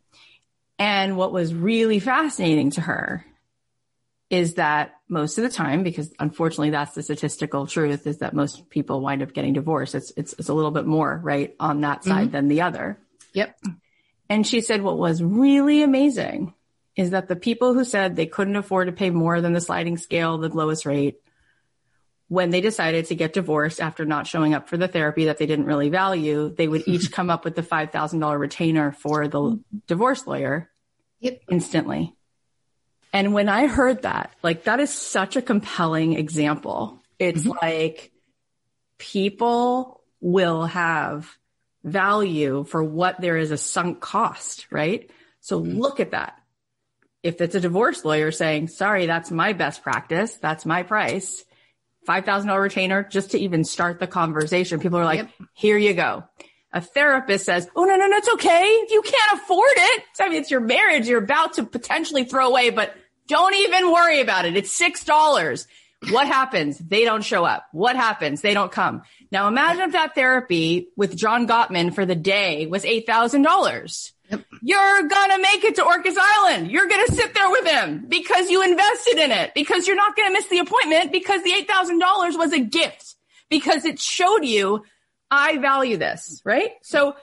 [0.80, 3.28] And what was really fascinating to her
[4.30, 8.70] is that most of the time, because unfortunately that's the statistical truth, is that most
[8.70, 9.96] people wind up getting divorced.
[9.96, 12.32] It's it's, it's a little bit more right on that side mm-hmm.
[12.32, 13.00] than the other.
[13.34, 13.60] Yep.
[14.30, 16.54] And she said what was really amazing
[16.96, 19.98] is that the people who said they couldn't afford to pay more than the sliding
[19.98, 21.20] scale, the lowest rate,
[22.28, 25.48] when they decided to get divorced after not showing up for the therapy that they
[25.48, 29.78] didn't really value, they would each come up with the $5,000 retainer for the mm-hmm.
[29.88, 30.70] divorce lawyer
[31.20, 31.42] yep.
[31.50, 32.16] instantly.
[33.12, 37.00] And when I heard that, like that is such a compelling example.
[37.18, 37.58] It's mm-hmm.
[37.62, 38.12] like
[38.98, 41.38] people will have
[41.84, 45.10] value for what there is a sunk cost, right?
[45.40, 45.80] So mm-hmm.
[45.80, 46.36] look at that.
[47.24, 50.36] If it's a divorce lawyer saying, sorry, that's my best practice.
[50.36, 51.44] That's my price.
[52.08, 54.80] $5,000 retainer just to even start the conversation.
[54.80, 55.32] People are like, yep.
[55.54, 56.24] here you go.
[56.72, 58.86] A therapist says, Oh, no, no, no, it's okay.
[58.90, 60.04] You can't afford it.
[60.20, 62.96] I mean, it's your marriage you're about to potentially throw away, but
[63.28, 64.56] don't even worry about it.
[64.56, 65.68] It's $6.
[66.12, 66.78] What happens?
[66.78, 67.66] They don't show up.
[67.72, 68.42] What happens?
[68.42, 69.02] They don't come.
[69.32, 74.12] Now imagine if that therapy with John Gottman for the day was $8,000.
[74.30, 74.46] Yep.
[74.62, 76.72] You're gonna make it to Orcas Island.
[76.72, 80.32] You're gonna sit there with him because you invested in it, because you're not gonna
[80.32, 83.16] miss the appointment because the $8,000 was a gift
[83.50, 84.84] because it showed you
[85.32, 86.72] I value this, right?
[86.82, 87.16] So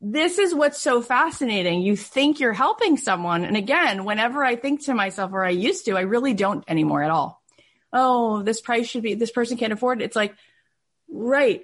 [0.00, 1.80] this is what's so fascinating.
[1.80, 3.44] You think you're helping someone.
[3.44, 7.02] And again, whenever I think to myself, or I used to, I really don't anymore
[7.02, 7.42] at all.
[7.92, 10.04] Oh, this price should be, this person can't afford it.
[10.04, 10.34] It's like,
[11.08, 11.62] right.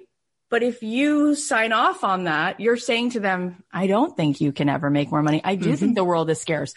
[0.49, 4.51] But if you sign off on that, you're saying to them, I don't think you
[4.51, 5.41] can ever make more money.
[5.43, 5.75] I do mm-hmm.
[5.75, 6.73] think the world is scarce.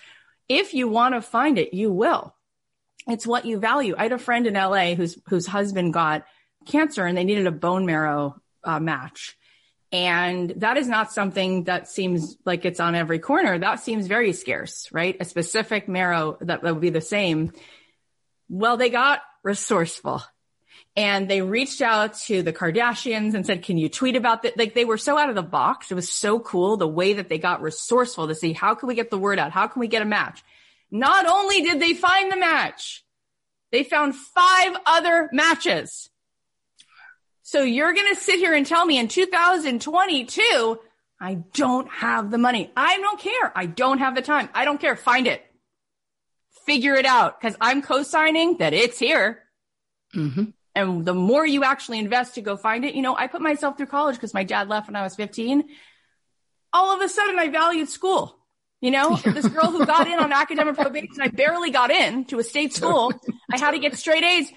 [0.48, 2.34] If you want to find it, you will.
[3.08, 3.94] It's what you value.
[3.96, 6.26] I had a friend in LA whose, whose husband got
[6.66, 9.36] cancer and they needed a bone marrow uh, match.
[9.92, 13.58] And that is not something that seems like it's on every corner.
[13.58, 15.16] That seems very scarce, right?
[15.20, 17.52] A specific marrow that, would be the same.
[18.48, 20.22] Well, they got resourceful
[20.96, 24.58] and they reached out to the Kardashians and said, can you tweet about that?
[24.58, 25.90] Like they were so out of the box.
[25.90, 28.94] It was so cool the way that they got resourceful to see how can we
[28.94, 29.52] get the word out?
[29.52, 30.42] How can we get a match?
[30.90, 33.04] Not only did they find the match,
[33.72, 36.10] they found five other matches.
[37.46, 40.80] So you're going to sit here and tell me in 2022,
[41.20, 42.72] I don't have the money.
[42.76, 43.52] I don't care.
[43.54, 44.48] I don't have the time.
[44.52, 44.96] I don't care.
[44.96, 45.46] Find it.
[46.64, 49.44] Figure it out because I'm co-signing that it's here.
[50.12, 50.46] Mm-hmm.
[50.74, 53.76] And the more you actually invest to go find it, you know, I put myself
[53.76, 55.68] through college because my dad left when I was 15.
[56.72, 58.36] All of a sudden I valued school.
[58.80, 62.40] You know, this girl who got in on academic probation, I barely got in to
[62.40, 63.12] a state school.
[63.52, 64.50] I had to get straight A's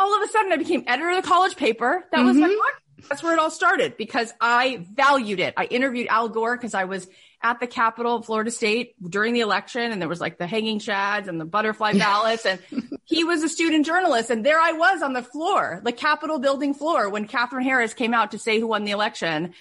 [0.00, 2.04] all of a sudden I became editor of the college paper.
[2.10, 2.26] That mm-hmm.
[2.26, 2.56] was my mm-hmm.
[2.56, 3.08] book.
[3.08, 5.54] That's where it all started because I valued it.
[5.56, 7.06] I interviewed Al Gore because I was
[7.42, 10.78] at the Capitol of Florida State during the election and there was like the hanging
[10.78, 12.60] chads and the butterfly ballots and
[13.04, 16.74] he was a student journalist and there I was on the floor, the Capitol building
[16.74, 19.54] floor when Katherine Harris came out to say who won the election.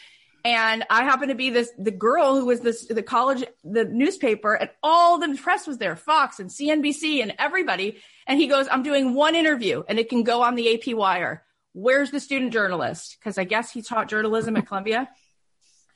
[0.45, 4.53] And I happened to be this, the girl who was this, the college, the newspaper
[4.53, 7.97] and all the press was there, Fox and CNBC and everybody.
[8.25, 11.43] And he goes, I'm doing one interview and it can go on the AP wire.
[11.73, 13.17] Where's the student journalist?
[13.23, 15.09] Cause I guess he taught journalism at Columbia.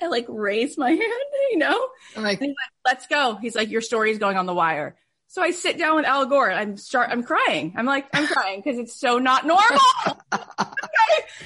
[0.01, 1.01] I like raise my hand,
[1.51, 1.87] you know,
[2.17, 3.35] like, like, let's go.
[3.35, 4.97] He's like, your story is going on the wire.
[5.27, 7.73] So I sit down with Al Gore and I'm start, I'm crying.
[7.75, 9.81] I'm like, I'm crying because it's so not normal.
[10.05, 10.17] okay.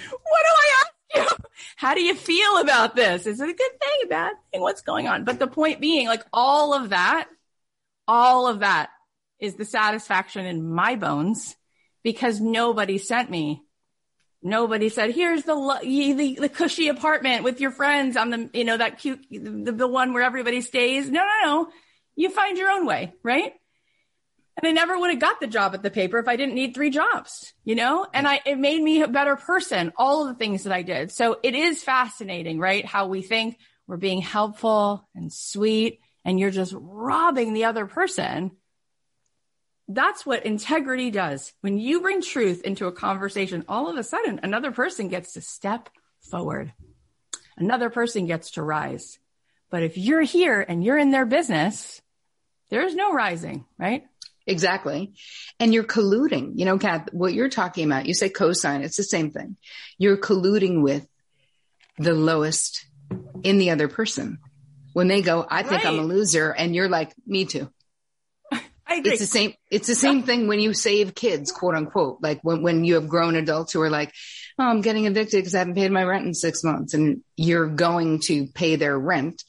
[0.10, 0.97] What do I ask
[1.76, 3.26] How do you feel about this?
[3.26, 4.62] Is it a good thing, a bad thing?
[4.62, 5.24] What's going on?
[5.24, 7.28] But the point being, like all of that,
[8.08, 8.90] all of that
[9.40, 11.56] is the satisfaction in my bones
[12.04, 13.64] because nobody sent me.
[14.44, 18.78] Nobody said, here's the, the, the cushy apartment with your friends on the, you know,
[18.78, 21.10] that cute, the, the one where everybody stays.
[21.10, 21.70] No, no, no.
[22.16, 23.54] You find your own way, right?
[24.58, 26.74] And I never would have got the job at the paper if I didn't need
[26.74, 28.08] three jobs, you know?
[28.12, 31.12] And I, it made me a better person, all of the things that I did.
[31.12, 32.84] So it is fascinating, right?
[32.84, 38.52] How we think we're being helpful and sweet and you're just robbing the other person.
[39.88, 41.54] That's what integrity does.
[41.62, 45.42] When you bring truth into a conversation, all of a sudden another person gets to
[45.42, 45.90] step
[46.20, 46.74] forward.
[47.58, 49.20] Another person gets to rise.
[49.70, 52.02] But if you're here and you're in their business,
[52.70, 54.04] there's no rising, right?
[54.48, 55.14] Exactly.
[55.60, 59.04] And you're colluding, you know, Kath, what you're talking about, you say co-sign, it's the
[59.04, 59.58] same thing.
[59.98, 61.06] You're colluding with
[61.98, 62.86] the lowest
[63.44, 64.40] in the other person.
[64.94, 65.94] When they go, I think right.
[65.94, 66.52] I'm a loser.
[66.52, 67.70] And you're like, me too.
[68.52, 69.12] I agree.
[69.12, 72.64] It's the same, it's the same thing when you save kids, quote unquote, like when,
[72.64, 74.14] when you have grown adults who are like,
[74.58, 77.68] Oh, I'm getting evicted because I haven't paid my rent in six months and you're
[77.68, 79.44] going to pay their rent.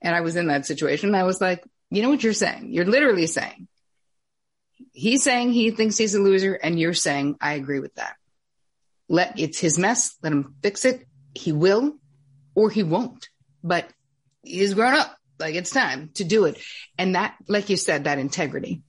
[0.00, 1.14] And I was in that situation.
[1.14, 2.72] I was like, you know what you're saying?
[2.72, 3.68] You're literally saying
[4.98, 8.16] he's saying he thinks he's a loser and you're saying I agree with that.
[9.08, 10.16] Let it's his mess.
[10.22, 11.06] Let him fix it.
[11.34, 11.96] He will
[12.54, 13.28] or he won't,
[13.62, 13.88] but
[14.42, 15.16] he's grown up.
[15.38, 16.58] Like it's time to do it.
[16.98, 18.82] And that, like you said, that integrity.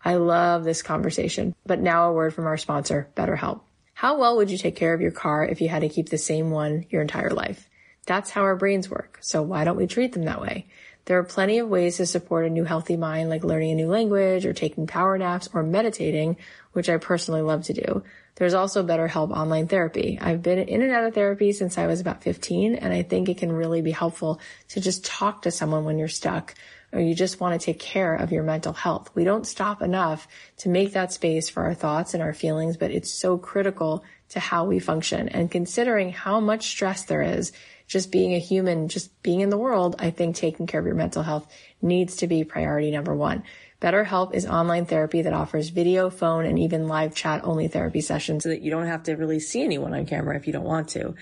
[0.00, 3.62] I love this conversation, but now a word from our sponsor, BetterHelp.
[3.92, 6.18] How well would you take care of your car if you had to keep the
[6.18, 7.68] same one your entire life?
[8.06, 9.18] That's how our brains work.
[9.20, 10.68] So why don't we treat them that way?
[11.06, 13.88] There are plenty of ways to support a new healthy mind, like learning a new
[13.88, 16.36] language or taking power naps or meditating,
[16.72, 18.02] which I personally love to do.
[18.34, 20.18] There's also BetterHelp online therapy.
[20.20, 23.28] I've been in and out of therapy since I was about 15, and I think
[23.28, 24.40] it can really be helpful
[24.70, 26.54] to just talk to someone when you're stuck
[26.92, 29.10] or you just want to take care of your mental health.
[29.14, 30.26] We don't stop enough
[30.58, 34.40] to make that space for our thoughts and our feelings, but it's so critical to
[34.40, 35.28] how we function.
[35.28, 37.52] And considering how much stress there is
[37.86, 40.94] just being a human, just being in the world, I think taking care of your
[40.94, 41.46] mental health
[41.80, 43.44] needs to be priority number one.
[43.80, 48.42] BetterHelp is online therapy that offers video, phone, and even live chat only therapy sessions
[48.42, 50.88] so that you don't have to really see anyone on camera if you don't want
[50.90, 51.14] to.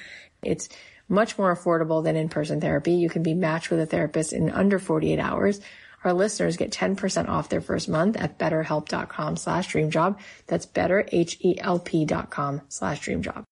[0.42, 0.68] It's
[1.08, 2.92] much more affordable than in-person therapy.
[2.92, 5.60] You can be matched with a therapist in under 48 hours.
[6.04, 10.18] Our listeners get 10% off their first month at betterhelp.com slash dreamjob.
[10.46, 13.44] That's betterhelp.com slash dreamjob.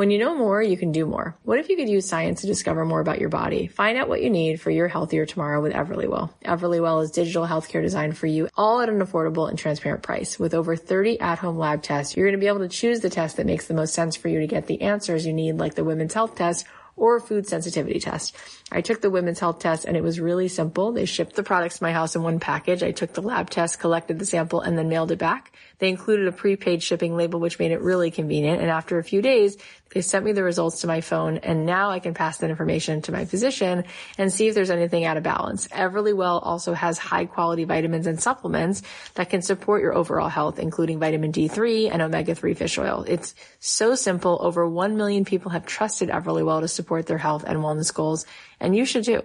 [0.00, 1.36] When you know more, you can do more.
[1.42, 3.66] What if you could use science to discover more about your body?
[3.66, 6.32] Find out what you need for your healthier tomorrow with Everlywell.
[6.42, 10.38] Everlywell is digital healthcare designed for you, all at an affordable and transparent price.
[10.38, 13.36] With over 30 at-home lab tests, you're going to be able to choose the test
[13.36, 15.84] that makes the most sense for you to get the answers you need, like the
[15.84, 16.64] women's health test
[16.96, 18.36] or food sensitivity test.
[18.72, 20.92] I took the women's health test and it was really simple.
[20.92, 22.82] They shipped the products to my house in one package.
[22.82, 25.52] I took the lab test, collected the sample, and then mailed it back.
[25.78, 28.60] They included a prepaid shipping label, which made it really convenient.
[28.60, 29.56] And after a few days,
[29.92, 33.02] they sent me the results to my phone and now I can pass that information
[33.02, 33.84] to my physician
[34.18, 35.66] and see if there's anything out of balance.
[35.68, 38.82] Everlywell also has high quality vitamins and supplements
[39.14, 43.04] that can support your overall health, including vitamin D3 and omega-3 fish oil.
[43.08, 44.38] It's so simple.
[44.40, 48.26] Over 1 million people have trusted Everlywell to support their health and wellness goals
[48.58, 49.22] and you should too.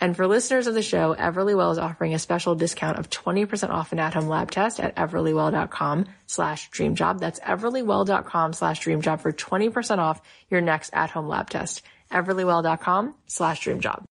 [0.00, 3.92] And for listeners of the show, Everlywell is offering a special discount of 20% off
[3.92, 7.18] an at-home lab test at everlywell.com slash dreamjob.
[7.18, 11.82] That's everlywell.com slash dreamjob for 20% off your next at-home lab test.
[12.12, 14.04] everlywell.com slash dreamjob.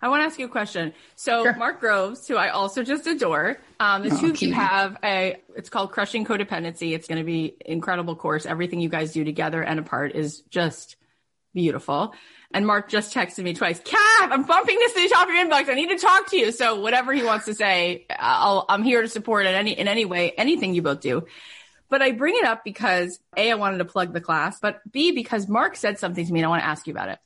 [0.00, 0.92] I want to ask you a question.
[1.16, 1.56] So sure.
[1.56, 5.36] Mark Groves, who I also just adore, um, the oh, two of you have a,
[5.56, 6.92] it's called Crushing Codependency.
[6.94, 8.46] It's going to be incredible course.
[8.46, 10.96] Everything you guys do together and apart is just
[11.54, 12.14] beautiful.
[12.52, 13.98] And Mark just texted me twice, Kath,
[14.32, 15.68] I'm bumping this to the top of your inbox.
[15.68, 16.50] I need to talk to you.
[16.50, 20.06] So whatever he wants to say, I'll, I'm here to support in any, in any
[20.06, 21.26] way, anything you both do.
[21.90, 25.12] But I bring it up because A, I wanted to plug the class, but B,
[25.12, 27.18] because Mark said something to me and I want to ask you about it.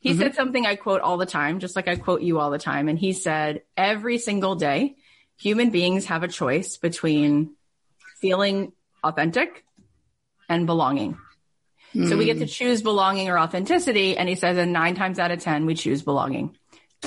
[0.00, 0.20] He mm-hmm.
[0.20, 2.88] said something I quote all the time, just like I quote you all the time.
[2.88, 4.96] And he said, every single day,
[5.38, 7.54] human beings have a choice between
[8.20, 8.72] feeling
[9.02, 9.64] authentic
[10.48, 11.16] and belonging.
[11.92, 12.50] So we get to mm.
[12.50, 14.16] choose belonging or authenticity.
[14.16, 16.56] And he says, and nine times out of 10, we choose belonging.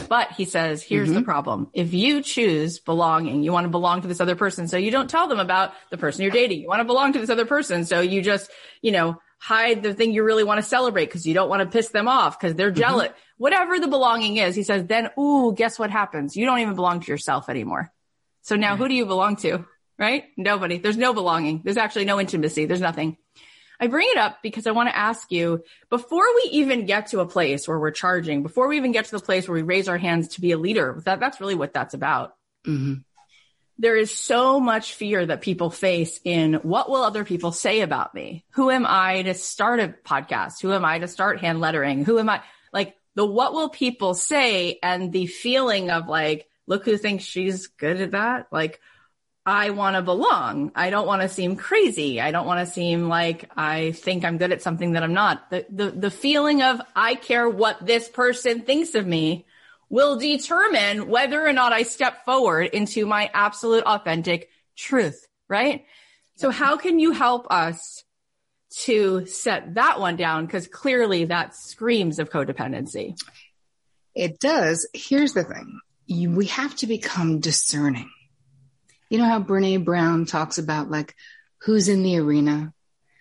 [0.09, 1.23] But he says, here's the mm-hmm.
[1.23, 1.69] problem.
[1.73, 4.67] If you choose belonging, you want to belong to this other person.
[4.67, 6.61] So you don't tell them about the person you're dating.
[6.61, 7.86] You want to belong to this other person.
[7.86, 8.49] So you just,
[8.81, 11.67] you know, hide the thing you really want to celebrate because you don't want to
[11.67, 12.79] piss them off because they're mm-hmm.
[12.79, 13.09] jealous.
[13.38, 16.36] Whatever the belonging is, he says, then, ooh, guess what happens?
[16.36, 17.91] You don't even belong to yourself anymore.
[18.41, 19.65] So now who do you belong to?
[19.99, 20.25] Right?
[20.38, 20.79] Nobody.
[20.79, 21.61] There's no belonging.
[21.63, 22.65] There's actually no intimacy.
[22.65, 23.17] There's nothing.
[23.84, 27.19] I bring it up because I want to ask you before we even get to
[27.19, 29.89] a place where we're charging, before we even get to the place where we raise
[29.89, 32.34] our hands to be a leader, that, that's really what that's about.
[32.65, 33.01] Mm-hmm.
[33.79, 38.15] There is so much fear that people face in what will other people say about
[38.15, 38.45] me?
[38.51, 40.61] Who am I to start a podcast?
[40.61, 42.05] Who am I to start hand lettering?
[42.05, 42.41] Who am I?
[42.71, 47.67] Like the what will people say and the feeling of like, look who thinks she's
[47.67, 48.47] good at that.
[48.49, 48.79] Like,
[49.46, 50.72] I want to belong.
[50.74, 52.22] I don't want to seem crazy.
[52.22, 55.50] I don't want to seem like I think I'm good at something that I'm not.
[55.50, 59.46] The, the, the feeling of I care what this person thinks of me
[59.89, 65.86] will determine whether or not I step forward into my absolute authentic truth, right?
[66.36, 68.04] So how can you help us
[68.78, 70.48] to set that one down?
[70.48, 73.20] Cause clearly that screams of codependency.
[74.16, 74.88] It does.
[74.94, 75.80] Here's the thing.
[76.06, 78.10] You, we have to become discerning.
[79.14, 81.14] You know how Brene Brown talks about like
[81.61, 82.74] who's in the arena?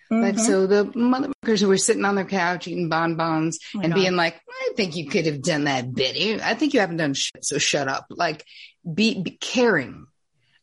[0.09, 0.43] Like, mm-hmm.
[0.43, 3.99] so the motherfuckers who were sitting on their couch eating bonbons Oh and God.
[3.99, 6.43] being like, I think you could have done that better.
[6.43, 7.45] I think you haven't done shit.
[7.45, 8.07] So shut up.
[8.09, 8.43] Like
[8.91, 10.07] be, be caring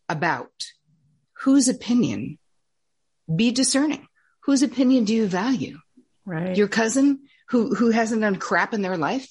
[0.09, 0.51] about
[1.35, 2.37] whose opinion,
[3.33, 4.09] be discerning.
[4.47, 5.79] Whose opinion do you value?
[6.25, 6.57] Right.
[6.57, 7.21] Your cousin
[7.51, 9.29] who, who hasn't done crap in their life?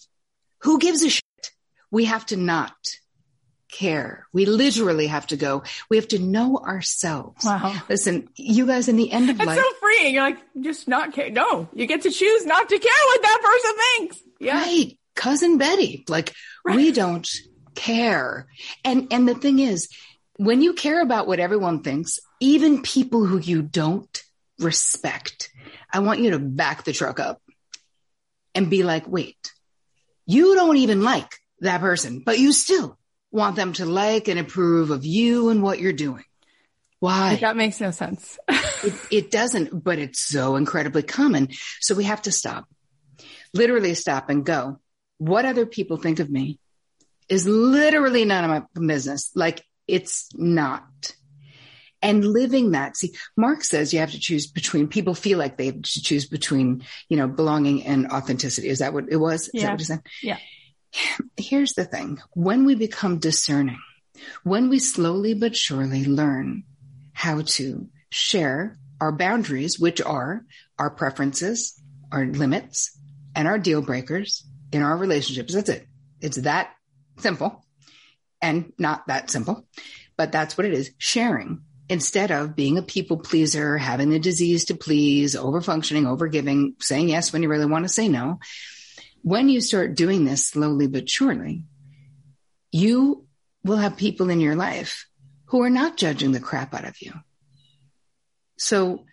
[0.60, 1.52] Who gives a shit?
[1.92, 2.78] We have to not
[3.70, 4.28] care.
[4.34, 5.64] We literally have to go.
[5.90, 7.46] We have to know ourselves.
[7.46, 7.82] Wow.
[7.88, 10.14] Listen, you guys in the end of That's life, so freeing.
[10.14, 11.30] You're like, just not care.
[11.30, 14.24] No, you get to choose not to care what that person thinks.
[14.40, 14.62] Yeah.
[14.62, 14.98] right?
[15.16, 16.34] Cousin Betty, like
[16.66, 17.30] we don't
[17.76, 18.48] care.
[18.86, 19.90] And, and the thing is,
[20.38, 24.24] when you care about what everyone thinks, even people who you don't
[24.60, 25.50] respect,
[25.92, 27.42] I want you to back the truck up
[28.56, 29.52] and be like, wait,
[30.26, 31.30] you don't even like
[31.62, 32.99] that person, but you still
[33.32, 36.24] want them to like and approve of you and what you're doing.
[37.00, 37.36] Why?
[37.38, 38.38] That makes no sense.
[38.82, 41.50] It, it doesn't, but it's so incredibly common.
[41.82, 42.64] So we have to stop,
[43.54, 44.80] literally stop and go.
[45.18, 46.60] What other people think of me
[47.28, 49.32] is literally none of my business.
[49.36, 50.86] Like it's not.
[52.02, 55.66] And living that, see, Mark says you have to choose between people feel like they
[55.66, 58.70] have to choose between, you know, belonging and authenticity.
[58.70, 59.48] Is that what it was?
[59.50, 59.62] Is Yeah.
[59.64, 60.02] that what you said?
[60.24, 60.38] Yeah.
[61.38, 62.20] Here's the thing.
[62.34, 63.80] When we become discerning,
[64.44, 66.64] when we slowly but surely learn
[67.14, 70.46] how to share our boundaries, which are
[70.78, 71.80] our preferences,
[72.12, 72.98] our limits,
[73.36, 75.54] and our deal breakers in our relationships.
[75.54, 75.88] That's it.
[76.22, 76.72] It's that
[77.18, 77.66] simple
[78.42, 79.66] and not that simple,
[80.18, 80.92] but that's what it is.
[80.98, 86.28] Sharing instead of being a people pleaser, having the disease to please, over functioning, over
[86.28, 88.40] giving, saying yes when you really want to say no.
[89.22, 91.66] When you start doing this slowly but surely,
[92.72, 93.26] you
[93.64, 95.06] will have people in your life
[95.46, 97.14] who are not judging the crap out of you.
[98.58, 99.06] So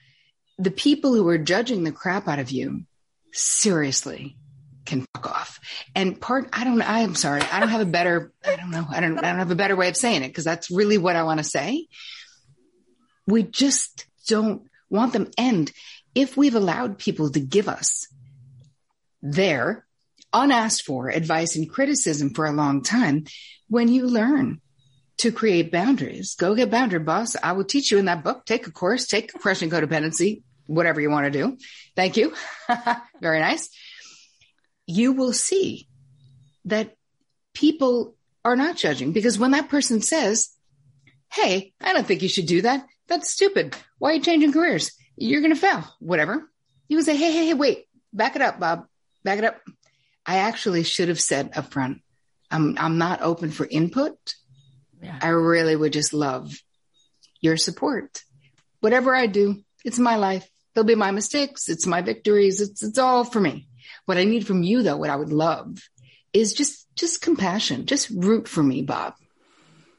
[0.58, 2.84] the people who are judging the crap out of you
[3.32, 4.36] seriously
[4.84, 5.60] can fuck off.
[5.94, 7.42] And part, I don't, I'm sorry.
[7.42, 8.86] I don't have a better, I don't know.
[8.88, 11.16] I don't, I don't have a better way of saying it because that's really what
[11.16, 11.86] I want to say.
[13.26, 15.30] We just don't want them.
[15.36, 15.70] And
[16.14, 18.06] if we've allowed people to give us
[19.22, 19.85] their
[20.42, 23.24] unasked for advice and criticism for a long time,
[23.68, 24.60] when you learn
[25.18, 27.36] to create boundaries, go get boundary boss.
[27.42, 28.44] I will teach you in that book.
[28.44, 31.56] Take a course, take crushing codependency, whatever you want to do.
[31.94, 32.34] Thank you.
[33.20, 33.70] Very nice.
[34.86, 35.88] You will see
[36.66, 36.94] that
[37.54, 38.14] people
[38.44, 40.50] are not judging because when that person says,
[41.32, 42.86] Hey, I don't think you should do that.
[43.08, 43.74] That's stupid.
[43.98, 44.92] Why are you changing careers?
[45.16, 45.84] You're going to fail.
[45.98, 46.48] Whatever.
[46.88, 48.86] You would say, Hey, hey, hey, wait, back it up, Bob.
[49.24, 49.60] Back it up.
[50.26, 52.02] I actually should have said up front,
[52.50, 54.34] I'm, I'm not open for input.
[55.00, 55.18] Yeah.
[55.22, 56.52] I really would just love
[57.40, 58.22] your support.
[58.80, 60.48] Whatever I do, it's my life.
[60.74, 61.68] There'll be my mistakes.
[61.68, 62.60] It's my victories.
[62.60, 63.68] It's, it's all for me.
[64.04, 65.78] What I need from you though, what I would love
[66.32, 67.86] is just, just compassion.
[67.86, 69.14] Just root for me, Bob.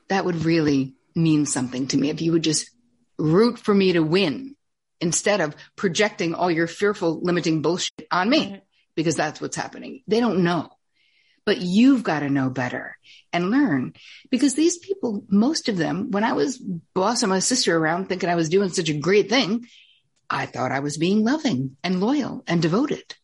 [0.10, 2.70] That would really mean something to me if you would just
[3.18, 4.56] root for me to win
[5.00, 8.62] instead of projecting all your fearful limiting bullshit on me.
[8.98, 10.02] Because that's what's happening.
[10.08, 10.70] They don't know,
[11.46, 12.98] but you've got to know better
[13.32, 13.94] and learn
[14.32, 18.36] because these people, most of them, when I was bossing my sister around thinking I
[18.36, 19.68] was doing such a great thing,
[20.30, 23.16] I thought I was being loving and loyal and devoted.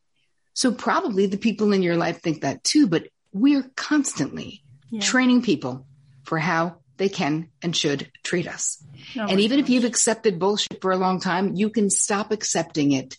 [0.53, 5.01] So probably the people in your life think that too, but we're constantly yeah.
[5.01, 5.88] training people
[6.24, 8.82] for how they can and should treat us.
[9.17, 9.63] Oh and even gosh.
[9.65, 13.17] if you've accepted bullshit for a long time, you can stop accepting it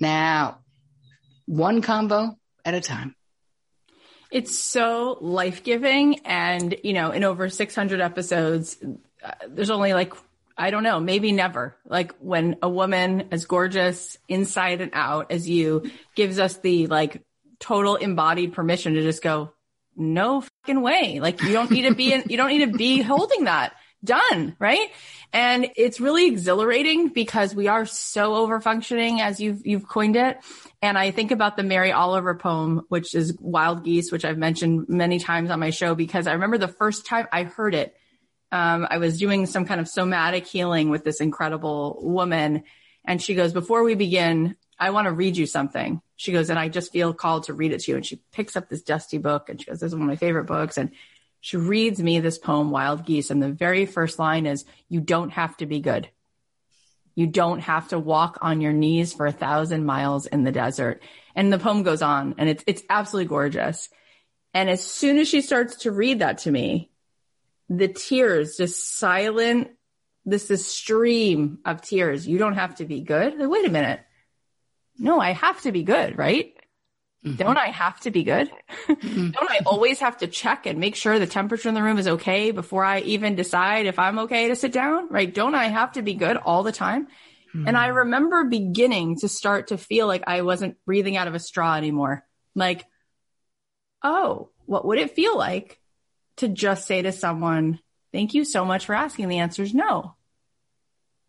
[0.00, 0.58] now,
[1.52, 3.14] one combo at a time.
[4.30, 6.20] It's so life giving.
[6.20, 8.78] And, you know, in over 600 episodes,
[9.22, 10.14] uh, there's only like,
[10.56, 11.76] I don't know, maybe never.
[11.84, 17.22] Like when a woman as gorgeous inside and out as you gives us the like
[17.60, 19.52] total embodied permission to just go,
[19.94, 21.20] no fucking way.
[21.20, 23.74] Like you don't need to be in, you don't need to be holding that
[24.04, 24.56] done.
[24.58, 24.90] Right.
[25.32, 30.38] And it's really exhilarating because we are so over functioning as you've, you've coined it.
[30.82, 34.88] And I think about the Mary Oliver poem, which is Wild Geese, which I've mentioned
[34.88, 37.96] many times on my show because I remember the first time I heard it.
[38.50, 42.64] Um, I was doing some kind of somatic healing with this incredible woman.
[43.04, 46.02] And she goes, before we begin, I want to read you something.
[46.16, 47.96] She goes, and I just feel called to read it to you.
[47.96, 50.16] And she picks up this dusty book and she goes, this is one of my
[50.16, 50.76] favorite books.
[50.76, 50.90] And
[51.42, 53.30] she reads me this poem, Wild Geese.
[53.30, 56.08] And the very first line is, you don't have to be good.
[57.14, 61.02] You don't have to walk on your knees for a thousand miles in the desert.
[61.34, 63.90] And the poem goes on and it's, it's absolutely gorgeous.
[64.54, 66.90] And as soon as she starts to read that to me,
[67.68, 69.72] the tears just silent,
[70.24, 72.26] this, this stream of tears.
[72.26, 73.38] You don't have to be good.
[73.38, 74.00] Like, wait a minute
[74.98, 76.54] no, I have to be good, right?
[77.24, 77.36] Mm-hmm.
[77.36, 78.50] Don't I have to be good?
[78.88, 79.30] Mm-hmm.
[79.32, 82.08] Don't I always have to check and make sure the temperature in the room is
[82.08, 85.32] okay before I even decide if I'm okay to sit down, right?
[85.32, 87.06] Don't I have to be good all the time?
[87.54, 87.68] Mm-hmm.
[87.68, 91.38] And I remember beginning to start to feel like I wasn't breathing out of a
[91.38, 92.24] straw anymore.
[92.56, 92.84] Like,
[94.02, 95.78] oh, what would it feel like
[96.38, 97.78] to just say to someone,
[98.10, 99.28] thank you so much for asking?
[99.28, 100.16] The answer is no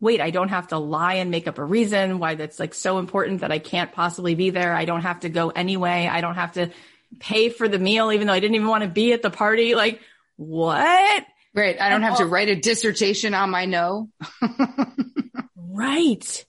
[0.04, 3.00] wait, I don't have to lie and make up a reason why that's like so
[3.00, 4.76] important that I can't possibly be there.
[4.76, 6.10] I don't have to go anyway.
[6.12, 6.72] I don't have to
[7.20, 9.76] pay for the meal, even though I didn't even want to be at the party.
[9.76, 10.02] Like,
[10.36, 11.26] what?
[11.56, 11.80] Right.
[11.80, 14.10] I don't and have all- to write a dissertation on my no.
[15.56, 16.46] right.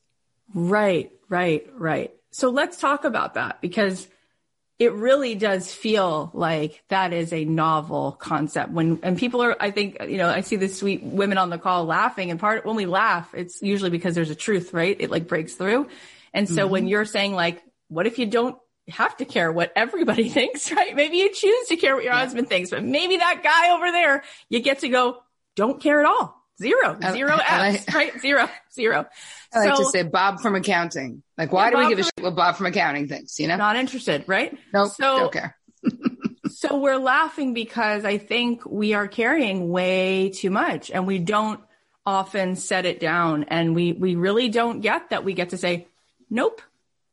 [0.52, 1.12] Right.
[1.28, 1.66] Right.
[1.72, 2.10] Right.
[2.32, 4.08] So let's talk about that because
[4.78, 9.70] it really does feel like that is a novel concept when and people are i
[9.70, 12.76] think you know i see the sweet women on the call laughing and part when
[12.76, 15.88] we laugh it's usually because there's a truth right it like breaks through
[16.32, 16.72] and so mm-hmm.
[16.72, 18.56] when you're saying like what if you don't
[18.88, 22.20] have to care what everybody thinks right maybe you choose to care what your yeah.
[22.20, 25.22] husband thinks but maybe that guy over there you get to go
[25.56, 28.20] don't care at all Zero, zero I, F's, right?
[28.20, 29.06] Zero, zero.
[29.54, 31.22] I like so, to say Bob from accounting.
[31.38, 33.38] Like, why do Bob we give a shit what Bob from accounting thinks?
[33.38, 34.52] You know, not interested, right?
[34.72, 35.56] No, nope, so, don't care.
[36.50, 41.60] so we're laughing because I think we are carrying way too much, and we don't
[42.06, 45.86] often set it down, and we we really don't get that we get to say,
[46.30, 46.60] nope,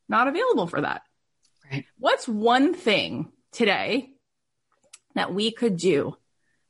[0.10, 1.04] not available for that.
[1.72, 1.86] Right.
[1.98, 4.10] What's one thing today
[5.16, 6.18] that we could do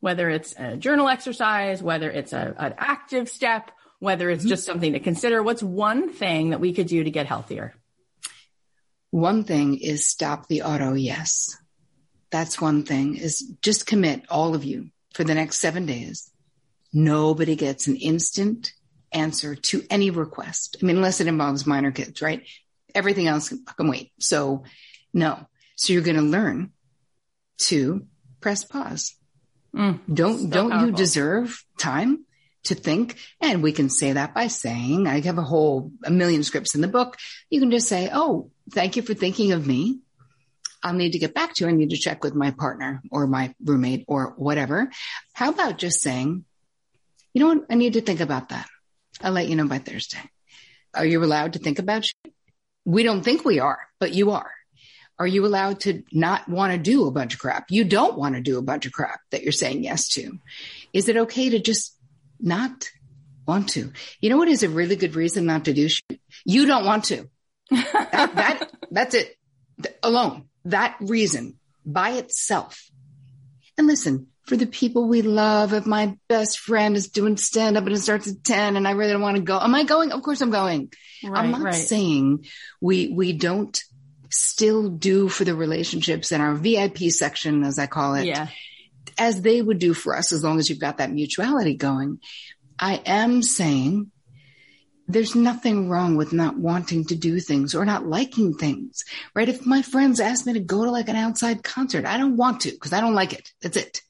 [0.02, 4.50] whether it's a journal exercise, whether it's a, an active step, whether it's mm-hmm.
[4.50, 5.42] just something to consider.
[5.42, 7.74] What's one thing that we could do to get healthier?
[9.12, 11.56] One thing is stop the auto yes.
[12.32, 16.30] That's one thing is just commit all of you for the next seven days.
[16.92, 18.74] Nobody gets an instant
[19.14, 20.78] answer to any request.
[20.82, 22.46] I mean, unless it involves minor kids, right?
[22.96, 24.12] Everything else can wait.
[24.20, 24.64] So
[25.14, 25.46] no.
[25.76, 26.72] So you're going to learn
[27.60, 28.08] to
[28.42, 29.16] press pause
[29.76, 30.90] Mm, don't so don't powerful.
[30.90, 32.26] you deserve time
[32.64, 33.18] to think?
[33.40, 36.82] And we can say that by saying, I have a whole a million scripts in
[36.82, 37.18] the book.
[37.50, 40.00] You can just say, "Oh, thank you for thinking of me.
[40.84, 41.70] I'll need to get back to you.
[41.70, 44.90] I need to check with my partner or my roommate or whatever."
[45.34, 46.46] How about just saying,
[47.34, 47.66] "You know what?
[47.70, 48.68] I need to think about that.
[49.22, 50.22] I'll let you know by Thursday."
[50.94, 52.34] Are you allowed to think about shit?
[52.84, 54.52] We don't think we are, but you are.
[55.18, 57.66] Are you allowed to not want to do a bunch of crap?
[57.70, 60.40] You don't want to do a bunch of crap that you're saying yes to.
[60.94, 61.96] Is it okay to just
[62.42, 62.90] not
[63.48, 63.92] want to?
[64.20, 66.20] You know what is a really good reason not to do shit?
[66.46, 67.30] You don't want to.
[67.70, 69.38] that, that, that's it
[70.04, 70.46] alone.
[70.66, 72.90] That reason by itself.
[73.78, 77.86] And listen, for the people we love, if my best friend is doing stand up
[77.86, 80.12] and it starts at 10 and I really don't want to go, am I going?
[80.12, 80.92] Of course I'm going.
[81.24, 81.74] Right, I'm not right.
[81.74, 82.48] saying
[82.80, 83.82] we, we don't
[84.30, 88.48] still do for the relationships in our VIP section, as I call it, yeah.
[89.18, 92.20] As they would do for us, as long as you've got that mutuality going.
[92.80, 94.12] I am saying
[95.08, 99.04] there's nothing wrong with not wanting to do things or not liking things,
[99.36, 99.50] right?
[99.50, 102.62] If my friends ask me to go to like an outside concert, I don't want
[102.62, 103.52] to because I don't like it.
[103.62, 104.02] That's it.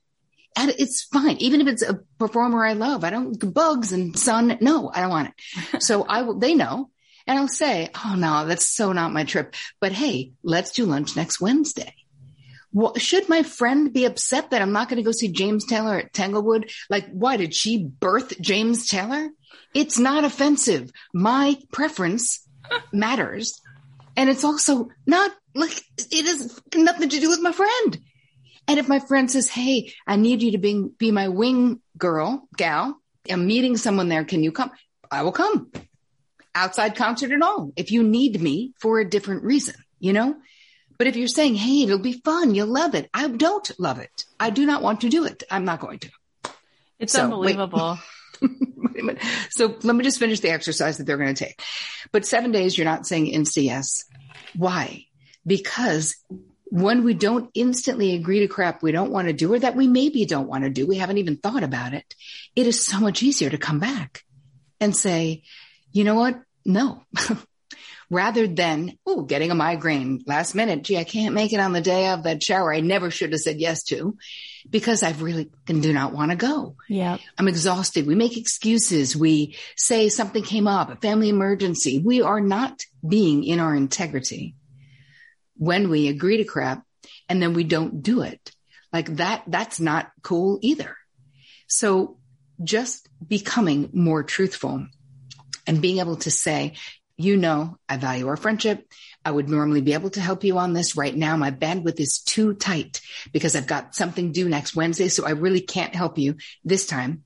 [0.58, 1.38] And it's fine.
[1.38, 4.58] Even if it's a performer I love, I don't bugs and sun.
[4.62, 5.82] No, I don't want it.
[5.84, 6.90] so I will, they know
[7.26, 9.56] And I'll say, Oh no, that's so not my trip.
[9.80, 11.94] But hey, let's do lunch next Wednesday.
[12.98, 16.14] Should my friend be upset that I'm not going to go see James Taylor at
[16.14, 16.72] Tanglewood?
[16.90, 19.30] Like, why did she birth James Taylor?
[19.74, 20.92] It's not offensive.
[21.14, 22.48] My preference
[22.92, 23.62] matters.
[24.16, 28.00] And it's also not like it has nothing to do with my friend.
[28.68, 32.48] And if my friend says, Hey, I need you to be, be my wing girl,
[32.56, 32.98] gal,
[33.30, 34.24] I'm meeting someone there.
[34.24, 34.72] Can you come?
[35.10, 35.72] I will come
[36.54, 40.36] outside concert and all if you need me for a different reason, you know?
[41.02, 42.54] But if you're saying, Hey, it'll be fun.
[42.54, 43.10] You'll love it.
[43.12, 44.26] I don't love it.
[44.40, 45.42] I do not want to do it.
[45.50, 46.12] I'm not going to.
[47.00, 47.98] It's so, unbelievable.
[49.50, 51.60] so let me just finish the exercise that they're going to take.
[52.12, 54.04] But seven days, you're not saying NCS.
[54.56, 55.08] Why?
[55.44, 56.18] Because
[56.66, 59.88] when we don't instantly agree to crap we don't want to do or that we
[59.88, 62.14] maybe don't want to do, we haven't even thought about it.
[62.56, 64.24] It is so much easier to come back
[64.80, 65.42] and say,
[65.92, 66.40] you know what?
[66.64, 67.02] No.
[68.12, 70.84] Rather than, oh, getting a migraine last minute.
[70.84, 73.40] Gee, I can't make it on the day of that shower I never should have
[73.40, 74.18] said yes to
[74.70, 76.76] because I really do not want to go.
[76.90, 77.18] Yeah.
[77.38, 78.06] I'm exhausted.
[78.06, 79.16] We make excuses.
[79.16, 82.00] We say something came up, a family emergency.
[82.00, 84.56] We are not being in our integrity
[85.56, 86.84] when we agree to crap
[87.30, 88.52] and then we don't do it.
[88.92, 90.98] Like that, that's not cool either.
[91.68, 92.18] So
[92.62, 94.86] just becoming more truthful
[95.66, 96.74] and being able to say,
[97.24, 98.86] you know, I value our friendship.
[99.24, 101.38] I would normally be able to help you on this right now.
[101.38, 103.02] My bandwidth is too tight
[103.32, 105.08] because I've got something due next Wednesday.
[105.08, 107.24] So I really can't help you this time,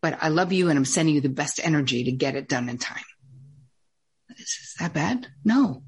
[0.00, 2.68] but I love you and I'm sending you the best energy to get it done
[2.68, 3.04] in time.
[4.38, 5.26] Is that bad?
[5.44, 5.82] No,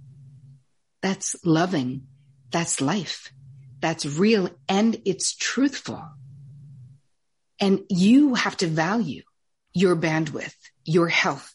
[1.00, 2.07] that's loving.
[2.50, 3.32] That's life.
[3.80, 6.02] That's real and it's truthful.
[7.61, 9.22] And you have to value
[9.72, 11.55] your bandwidth, your health,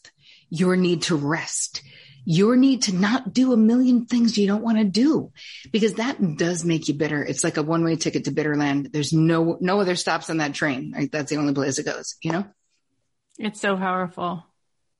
[0.50, 1.82] your need to rest,
[2.24, 5.32] your need to not do a million things you don't want to do
[5.72, 7.22] because that does make you bitter.
[7.24, 8.92] It's like a one way ticket to bitterland.
[8.92, 10.92] There's no, no other stops on that train.
[10.94, 11.10] Right?
[11.10, 12.46] That's the only place it goes, you know?
[13.38, 14.44] It's so powerful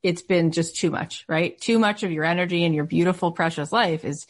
[0.02, 1.60] it's been just too much, right?
[1.60, 4.26] Too much of your energy and your beautiful, precious life is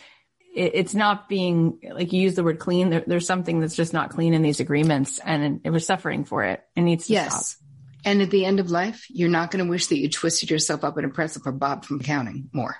[0.52, 2.90] it's not being like you use the word clean.
[2.90, 6.44] There, there's something that's just not clean in these agreements and it, we're suffering for
[6.44, 6.60] it.
[6.74, 7.50] It needs to yes.
[7.50, 7.66] stop.
[8.04, 10.84] And at the end of life, you're not going to wish that you twisted yourself
[10.84, 12.76] up in a pretzel for Bob from accounting more.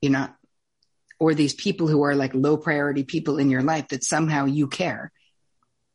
[0.00, 0.34] You're not.
[1.20, 4.68] Or these people who are like low priority people in your life that somehow you
[4.68, 5.12] care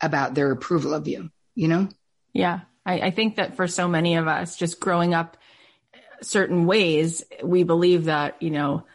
[0.01, 1.87] about their approval of you, you know?
[2.33, 2.61] Yeah.
[2.85, 5.37] I, I think that for so many of us, just growing up
[6.21, 8.85] certain ways, we believe that, you know,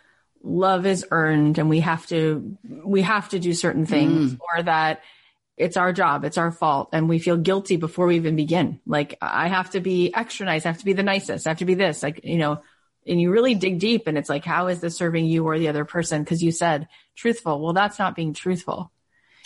[0.42, 4.38] love is earned and we have to, we have to do certain things mm.
[4.54, 5.02] or that
[5.58, 6.24] it's our job.
[6.24, 6.90] It's our fault.
[6.92, 8.80] And we feel guilty before we even begin.
[8.86, 10.64] Like I have to be extra nice.
[10.64, 11.46] I have to be the nicest.
[11.46, 12.62] I have to be this, like, you know,
[13.06, 15.68] and you really dig deep and it's like, how is this serving you or the
[15.68, 16.24] other person?
[16.24, 17.60] Cause you said truthful.
[17.60, 18.92] Well, that's not being truthful.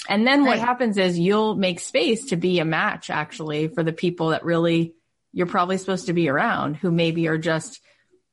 [0.09, 3.93] And then what happens is you'll make space to be a match actually for the
[3.93, 4.95] people that really
[5.33, 7.81] you're probably supposed to be around who maybe are just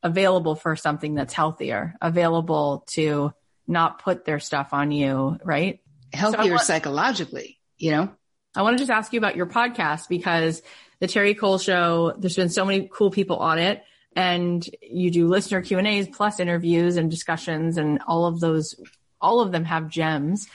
[0.04, 3.32] available for something that's healthier, available to
[3.68, 5.80] not put their stuff on you, right?
[6.12, 8.12] Healthier so want, psychologically, you know?
[8.56, 10.62] I want to just ask you about your podcast because
[11.00, 13.84] the Terri Cole show, there's been so many cool people on it
[14.16, 18.76] and you do listener Q and A's plus interviews and discussions and all of those,
[19.22, 20.48] all of them have gems.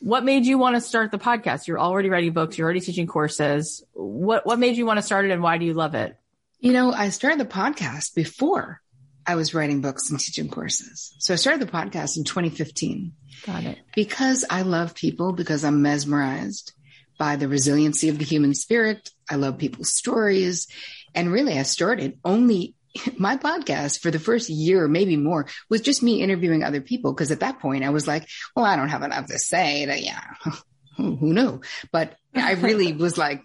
[0.00, 1.66] What made you want to start the podcast?
[1.66, 2.58] You're already writing books.
[2.58, 3.84] You're already teaching courses.
[3.92, 6.16] What, what made you want to start it and why do you love it?
[6.58, 8.81] You know, I started the podcast before
[9.26, 11.14] I was writing books and teaching courses.
[11.18, 13.12] So I started the podcast in 2015.
[13.46, 13.78] Got it.
[13.94, 16.72] Because I love people, because I'm mesmerized
[17.18, 19.10] by the resiliency of the human spirit.
[19.30, 20.66] I love people's stories.
[21.14, 22.74] And really, I started only
[23.16, 27.14] my podcast for the first year, maybe more, was just me interviewing other people.
[27.14, 30.00] Cause at that point I was like, well, I don't have enough to say to,
[30.00, 30.52] yeah, who,
[31.16, 31.60] who knew?
[31.90, 33.42] But I really was like,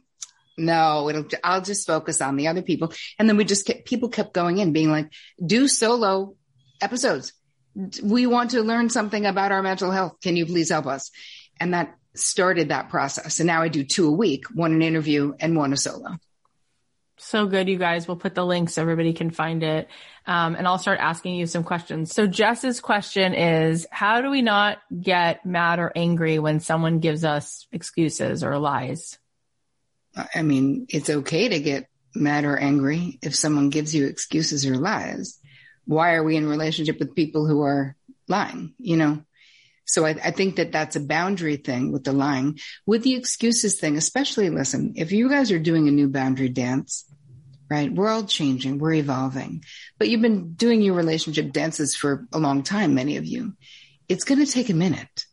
[0.58, 2.92] no, it'll, I'll just focus on the other people.
[3.20, 5.12] And then we just kept, people kept going in being like,
[5.46, 6.36] do solo
[6.82, 7.34] episodes.
[8.04, 10.16] We want to learn something about our mental health.
[10.22, 11.12] Can you please help us?
[11.60, 13.40] And that started that process.
[13.40, 16.18] And now I do two a week, one an interview and one a solo.
[17.20, 18.08] So good, you guys.
[18.08, 19.88] We'll put the link so everybody can find it.
[20.28, 22.14] Um, and I'll start asking you some questions.
[22.14, 27.24] So Jess's question is, how do we not get mad or angry when someone gives
[27.24, 29.18] us excuses or lies?
[30.34, 34.78] I mean, it's okay to get mad or angry if someone gives you excuses or
[34.78, 35.40] lies.
[35.86, 37.96] Why are we in relationship with people who are
[38.28, 38.74] lying?
[38.78, 39.24] You know,
[39.86, 42.60] so I, I, think that that's a boundary thing with the lying.
[42.86, 47.06] With the excuses thing, especially listen, if you guys are doing a new boundary dance,
[47.70, 47.92] right?
[47.92, 49.64] We're all changing, we're evolving,
[49.98, 53.54] but you've been doing your relationship dances for a long time, many of you.
[54.10, 55.26] It's going to take a minute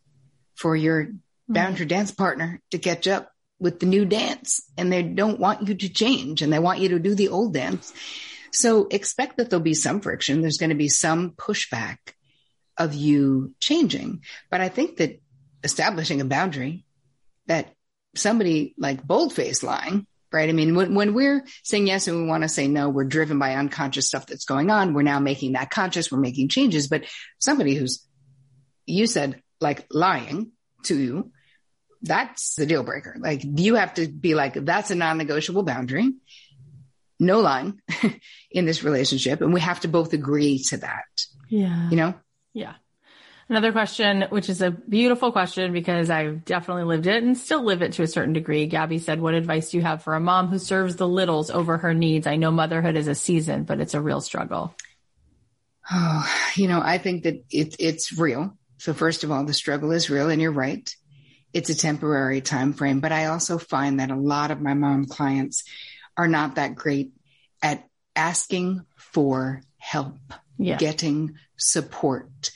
[0.55, 1.53] for your mm-hmm.
[1.53, 5.75] boundary dance partner to catch up with the new dance and they don't want you
[5.75, 7.93] to change and they want you to do the old dance.
[8.51, 10.41] So expect that there'll be some friction.
[10.41, 11.97] There's going to be some pushback
[12.77, 14.23] of you changing.
[14.49, 15.19] But I think that
[15.63, 16.85] establishing a boundary
[17.47, 17.73] that
[18.15, 20.49] somebody like boldface lying, right?
[20.49, 23.39] I mean, when, when we're saying yes and we want to say no, we're driven
[23.39, 24.93] by unconscious stuff that's going on.
[24.93, 26.11] We're now making that conscious.
[26.11, 26.87] We're making changes.
[26.87, 27.05] But
[27.39, 28.05] somebody who's,
[28.85, 30.51] you said like lying
[30.83, 31.31] to you,
[32.05, 33.15] that's the deal breaker.
[33.19, 36.13] Like you have to be like, that's a non-negotiable boundary.
[37.19, 37.81] No line
[38.51, 39.41] in this relationship.
[39.41, 41.05] And we have to both agree to that.
[41.49, 41.89] Yeah.
[41.89, 42.13] You know?
[42.53, 42.73] Yeah.
[43.47, 47.83] Another question, which is a beautiful question because I've definitely lived it and still live
[47.83, 48.65] it to a certain degree.
[48.65, 51.77] Gabby said, what advice do you have for a mom who serves the littles over
[51.77, 52.25] her needs?
[52.25, 54.75] I know motherhood is a season, but it's a real struggle.
[55.91, 58.57] Oh, you know, I think that it, it's real.
[58.77, 60.93] So first of all, the struggle is real and you're right.
[61.55, 65.05] It's a temporary time frame, but I also find that a lot of my mom
[65.05, 65.63] clients
[66.17, 67.13] are not that great
[67.63, 70.17] at asking for help,
[70.57, 70.75] Yeah.
[70.75, 72.51] getting support,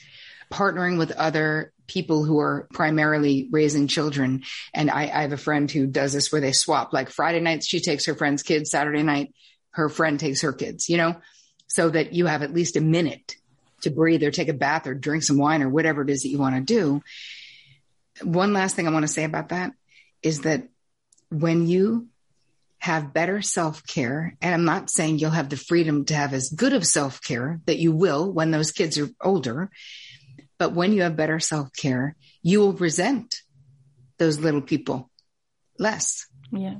[0.52, 4.42] partnering with other people who are primarily raising children.
[4.74, 7.66] And I, I have a friend who does this where they swap like Friday nights,
[7.66, 9.32] she takes her friend's kids, Saturday night,
[9.70, 11.16] her friend takes her kids, you know,
[11.68, 13.36] so that you have at least a minute
[13.80, 16.28] to breathe or take a bath or drink some wine or whatever it is that
[16.28, 17.00] you want to do.
[18.22, 19.72] One last thing I want to say about that
[20.22, 20.68] is that
[21.30, 22.08] when you
[22.78, 26.50] have better self care, and I'm not saying you'll have the freedom to have as
[26.50, 29.70] good of self care that you will when those kids are older,
[30.58, 33.36] but when you have better self care, you will resent
[34.18, 35.10] those little people
[35.78, 36.26] less.
[36.50, 36.76] Yeah.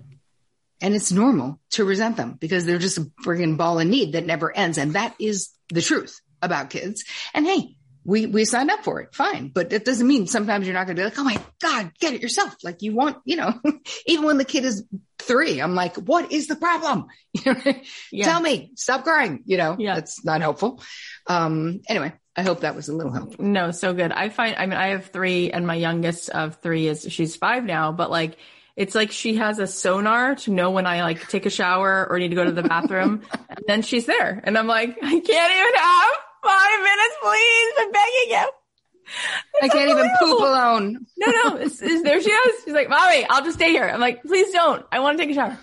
[0.83, 4.25] And it's normal to resent them because they're just a friggin' ball of need that
[4.25, 4.79] never ends.
[4.79, 7.05] And that is the truth about kids.
[7.35, 9.15] And hey, we, we signed up for it.
[9.15, 9.49] Fine.
[9.55, 12.15] But it doesn't mean sometimes you're not going to be like, Oh my God, get
[12.15, 12.55] it yourself.
[12.63, 13.53] Like you want, you know,
[14.07, 14.85] even when the kid is
[15.19, 17.07] three, I'm like, what is the problem?
[18.13, 18.25] Yeah.
[18.25, 19.43] tell me, stop crying.
[19.45, 19.95] You know, Yeah.
[19.95, 20.83] that's not helpful.
[21.27, 23.45] Um, anyway, I hope that was a little helpful.
[23.45, 24.13] No, so good.
[24.13, 27.65] I find, I mean, I have three and my youngest of three is, she's five
[27.65, 28.37] now, but like,
[28.77, 32.19] it's like she has a sonar to know when I like take a shower or
[32.19, 34.41] need to go to the bathroom and then she's there.
[34.43, 36.13] And I'm like, I can't even have
[36.43, 37.73] five minutes, please.
[37.79, 38.51] I'm begging you.
[39.63, 41.07] I can't even poop alone.
[41.19, 42.65] No, no, it's, it's- there she is.
[42.65, 43.85] She's like, mommy, I'll just stay here.
[43.89, 44.85] I'm like, please don't.
[44.93, 45.59] I want to take a shower.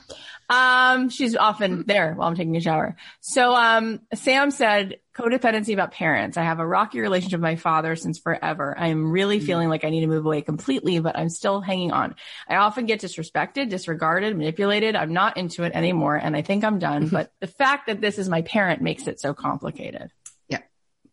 [0.50, 2.96] Um, she's often there while I'm taking a shower.
[3.20, 6.38] So, um, Sam said codependency about parents.
[6.38, 8.74] I have a rocky relationship with my father since forever.
[8.78, 11.92] I am really feeling like I need to move away completely, but I'm still hanging
[11.92, 12.16] on.
[12.48, 14.96] I often get disrespected, disregarded, manipulated.
[14.96, 16.16] I'm not into it anymore.
[16.16, 17.10] And I think I'm done.
[17.10, 20.12] but the fact that this is my parent makes it so complicated.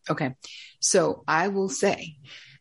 [0.08, 0.34] Okay.
[0.80, 2.16] So I will say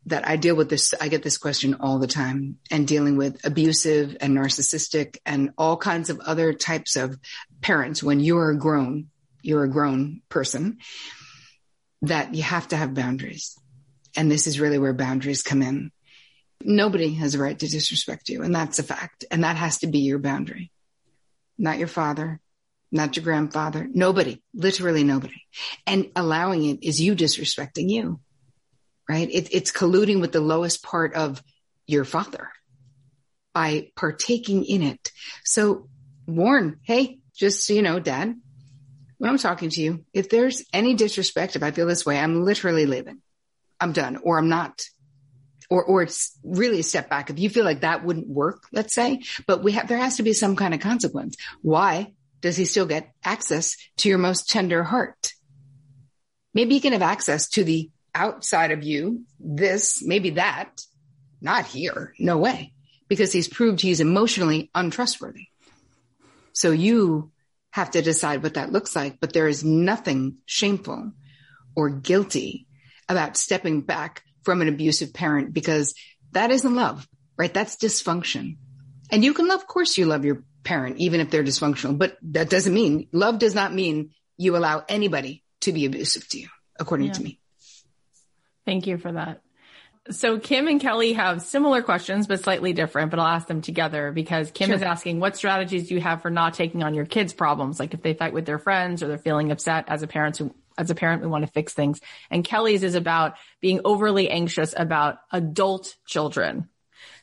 [0.05, 0.93] that I deal with this.
[0.99, 5.77] I get this question all the time and dealing with abusive and narcissistic and all
[5.77, 7.17] kinds of other types of
[7.61, 9.07] parents when you're a grown,
[9.41, 10.79] you're a grown person
[12.01, 13.57] that you have to have boundaries.
[14.15, 15.91] And this is really where boundaries come in.
[16.61, 18.43] Nobody has a right to disrespect you.
[18.43, 19.25] And that's a fact.
[19.31, 20.71] And that has to be your boundary,
[21.57, 22.39] not your father,
[22.93, 25.41] not your grandfather, nobody, literally nobody.
[25.87, 28.19] And allowing it is you disrespecting you,
[29.09, 29.27] right?
[29.29, 31.43] It, it's colluding with the lowest part of
[31.87, 32.49] your father
[33.53, 35.11] by partaking in it.
[35.43, 35.89] So
[36.27, 38.35] warn, hey, just so you know, dad,
[39.17, 42.45] when I'm talking to you, if there's any disrespect, if I feel this way, I'm
[42.45, 43.21] literally leaving.
[43.79, 44.83] I'm done or I'm not.
[45.69, 47.31] Or, or it's really a step back.
[47.31, 50.23] If you feel like that wouldn't work, let's say, but we have, there has to
[50.23, 51.37] be some kind of consequence.
[51.61, 52.13] Why
[52.43, 55.31] does he still get access to your most tender heart?
[56.53, 60.81] Maybe he can have access to the outside of you, this, maybe that,
[61.41, 62.13] not here.
[62.19, 62.73] No way.
[63.07, 65.47] Because he's proved he's emotionally untrustworthy.
[66.51, 67.31] So you
[67.71, 71.13] have to decide what that looks like, but there is nothing shameful
[71.75, 72.67] or guilty
[73.07, 75.95] about stepping back from an abusive parent because
[76.33, 77.53] that isn't love, right?
[77.53, 78.57] That's dysfunction.
[79.09, 82.17] And you can love, of course you love your parent, even if they're dysfunctional, but
[82.21, 86.47] that doesn't mean love does not mean you allow anybody to be abusive to you,
[86.79, 87.13] according Yeah.
[87.13, 87.39] to me.
[88.65, 89.41] Thank you for that.
[90.09, 94.11] So Kim and Kelly have similar questions, but slightly different, but I'll ask them together
[94.11, 94.75] because Kim Sure.
[94.75, 97.79] is asking, what strategies do you have for not taking on your kids' problems?
[97.79, 100.53] Like if they fight with their friends or they're feeling upset as a parent who,
[100.77, 102.01] as a parent, we want to fix things.
[102.29, 106.67] And Kelly's is about being overly anxious about adult children.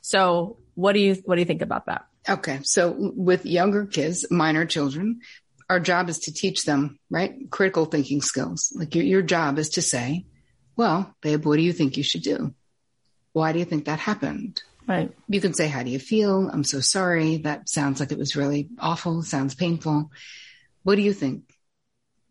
[0.01, 2.07] So what do you, what do you think about that?
[2.29, 2.61] Okay.
[2.63, 5.21] So with younger kids, minor children,
[5.69, 7.51] our job is to teach them, right?
[7.51, 8.73] Critical thinking skills.
[8.77, 10.27] Like your, your job is to say,
[10.77, 12.55] well, babe, what do you think you should do?
[13.33, 14.63] Why do you think that happened?
[14.87, 15.13] Right.
[15.29, 16.49] You can say, how do you feel?
[16.49, 17.39] I'm so sorry.
[17.39, 19.23] That sounds like it was really awful.
[19.23, 20.11] Sounds painful.
[20.83, 21.45] What do you think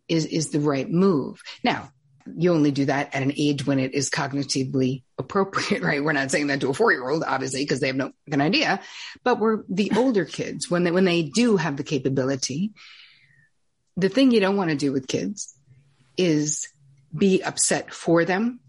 [0.08, 1.40] is, is the right move?
[1.64, 1.92] Now,
[2.26, 6.02] you only do that at an age when it is cognitively appropriate, right?
[6.02, 8.40] We're not saying that to a four year old, obviously, because they have no fucking
[8.40, 8.80] idea,
[9.24, 12.72] but we're the older kids when they, when they do have the capability.
[13.96, 15.54] The thing you don't want to do with kids
[16.16, 16.68] is
[17.14, 18.60] be upset for them.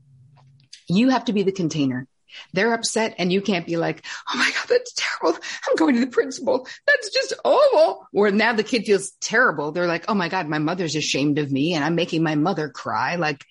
[0.89, 2.07] You have to be the container.
[2.53, 5.39] They're upset and you can't be like, Oh my God, that's terrible.
[5.67, 6.67] I'm going to the principal.
[6.87, 8.07] That's just awful.
[8.13, 9.71] Or now the kid feels terrible.
[9.71, 12.69] They're like, Oh my God, my mother's ashamed of me and I'm making my mother
[12.69, 13.15] cry.
[13.15, 13.45] Like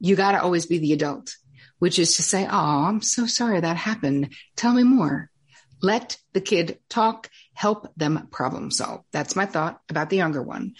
[0.00, 1.34] you got to always be the adult,
[1.78, 4.32] which is to say, Oh, I'm so sorry that happened.
[4.56, 5.30] Tell me more.
[5.82, 9.04] Let the kid talk, help them problem solve.
[9.12, 10.74] That's my thought about the younger one.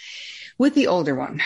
[0.57, 1.41] With the older one,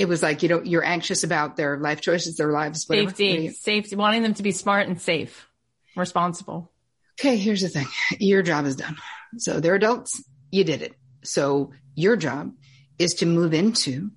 [0.00, 3.10] it was like, you know, you're anxious about their life choices, their lives, whatever.
[3.10, 5.46] Safety, safety, wanting them to be smart and safe,
[5.94, 6.72] responsible.
[7.20, 7.86] Okay, here's the thing.
[8.18, 8.96] Your job is done.
[9.36, 10.24] So they're adults.
[10.50, 10.94] You did it.
[11.22, 12.52] So your job
[12.98, 14.10] is to move into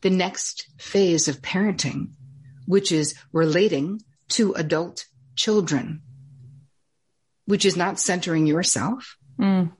[0.00, 2.12] the next phase of parenting,
[2.66, 4.00] which is relating
[4.30, 5.06] to adult
[5.36, 6.02] children,
[7.46, 9.72] which is not centering yourself Mm,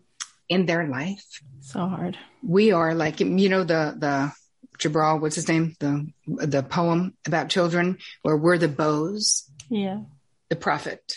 [0.48, 1.24] in their life.
[1.60, 2.16] so hard.
[2.42, 4.32] We are like, you know, the, the
[4.78, 5.74] Jabral, what's his name?
[5.80, 10.00] The, the poem about children where we're the bows, Yeah.
[10.48, 11.16] the prophet,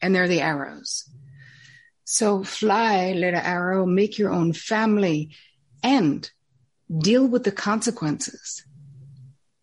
[0.00, 1.08] and they're the arrows.
[2.04, 5.30] So fly, little arrow, make your own family
[5.82, 6.28] and
[6.96, 8.64] deal with the consequences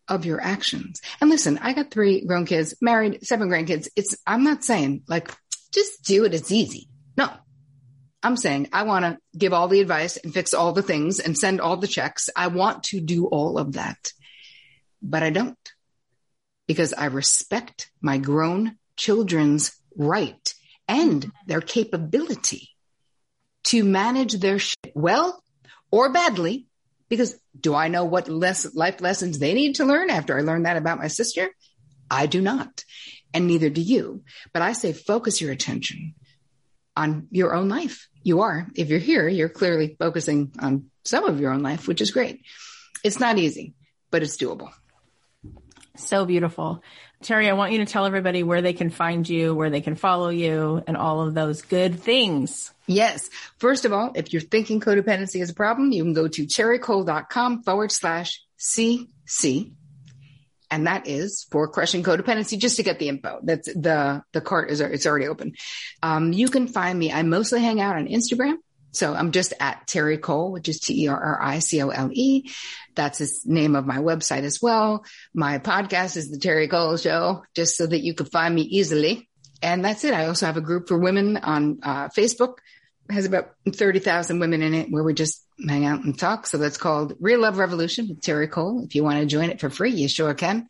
[0.08, 1.02] of your actions.
[1.22, 3.88] And listen, I got three grown kids, married, seven grandkids.
[3.96, 5.30] It's, I'm not saying like,
[5.72, 6.34] just do it.
[6.34, 6.89] It's easy.
[8.22, 11.38] I'm saying I want to give all the advice and fix all the things and
[11.38, 12.30] send all the checks.
[12.36, 14.12] I want to do all of that,
[15.02, 15.58] but I don't
[16.68, 20.54] because I respect my grown children's right
[20.88, 22.70] and their capability
[23.64, 25.44] to manage their shit well
[25.90, 26.68] or badly.
[27.08, 30.68] Because do I know what less life lessons they need to learn after I learned
[30.68, 31.50] that about my sister?
[32.12, 32.84] I do not.
[33.34, 34.24] And neither do you.
[34.54, 36.14] But I say focus your attention
[36.96, 38.09] on your own life.
[38.24, 38.68] You are.
[38.76, 42.42] If you're here, you're clearly focusing on some of your own life, which is great.
[43.04, 43.74] It's not easy,
[44.12, 44.72] but it's doable.
[45.96, 46.84] So beautiful.
[47.24, 49.96] Terri, I want you to tell everybody where they can find you, where they can
[49.96, 52.72] follow you, and all of those good things.
[52.88, 53.30] Yes.
[53.58, 57.64] First of all, if you're thinking codependency is a problem, you can go to terricole.com
[57.64, 59.74] forward slash CC.
[60.72, 63.40] And that is for crushing codependency, just to get the info.
[63.44, 65.54] That's the, the cart is, it's already open.
[66.04, 67.12] Um, you can find me.
[67.12, 68.58] I mostly hang out on Instagram.
[68.92, 72.52] So I'm just at Terri Cole, which is T-E-R-R-I-C-O-L-E.
[72.96, 75.06] That's the name of my website as well.
[75.34, 79.30] My podcast is the Terri Cole Show, just so that you can find me easily.
[79.62, 80.14] And that's it.
[80.14, 82.56] I also have a group for women on uh, Facebook.
[83.10, 86.48] It has about 30,000 women in it where we just hang out and talk.
[86.48, 88.84] So that's called Real Love Revolution with Terri Cole.
[88.84, 90.68] If you want to join it for free, you sure can.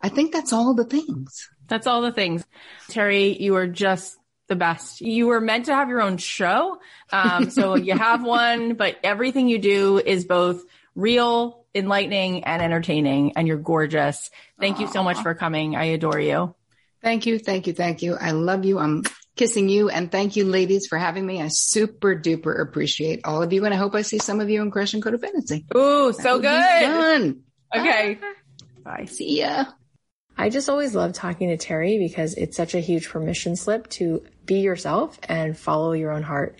[0.00, 1.48] I think that's all the things.
[1.66, 2.44] That's all the things.
[2.90, 4.16] Terri, you are just
[4.48, 5.00] the best.
[5.00, 6.78] You were meant to have your own show.
[7.12, 13.36] Um, so you have one, but everything you do is both real, enlightening, and entertaining.
[13.36, 14.30] And you're gorgeous.
[14.58, 15.76] Thank you so much for coming.
[15.76, 16.54] I adore you.
[17.02, 17.38] Thank you.
[17.38, 17.74] Thank you.
[17.74, 18.16] Thank you.
[18.20, 18.78] I love you.
[18.78, 19.04] I'm
[19.38, 19.88] kissing you.
[19.88, 21.40] And thank you, ladies, for having me.
[21.40, 23.64] I super duper appreciate all of you.
[23.64, 25.64] And I hope I see some of you in Crushing Codependency.
[25.74, 26.84] Ooh, so good.
[26.84, 27.40] Fun.
[27.74, 28.18] Okay.
[28.22, 28.34] Ah,
[28.84, 29.04] Bye.
[29.06, 29.64] See ya.
[30.36, 34.24] I just always love talking to Terri because it's such a huge permission slip to
[34.44, 36.58] be yourself and follow your own heart.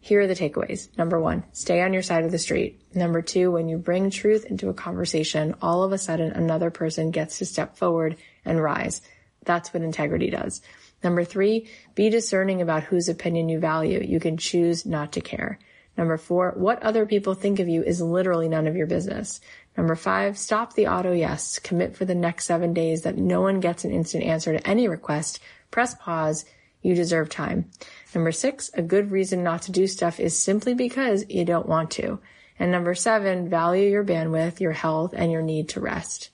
[0.00, 0.96] Here are the takeaways.
[0.96, 2.80] Number one, stay on your side of the street.
[2.94, 7.10] Number two, when you bring truth into a conversation, all of a sudden another person
[7.10, 9.00] gets to step forward and rise.
[9.44, 10.62] That's what integrity does.
[11.06, 14.02] Number three, be discerning about whose opinion you value.
[14.04, 15.60] You can choose not to care.
[15.96, 19.40] Number four, what other people think of you is literally none of your business.
[19.76, 21.60] Number five, stop the auto yes.
[21.60, 24.88] Commit for the next seven days that no one gets an instant answer to any
[24.88, 25.38] request.
[25.70, 26.44] Press pause.
[26.82, 27.70] You deserve time.
[28.12, 31.92] Number six, a good reason not to do stuff is simply because you don't want
[31.92, 32.18] to.
[32.58, 36.30] And number seven, value your bandwidth, your health, and your need to rest.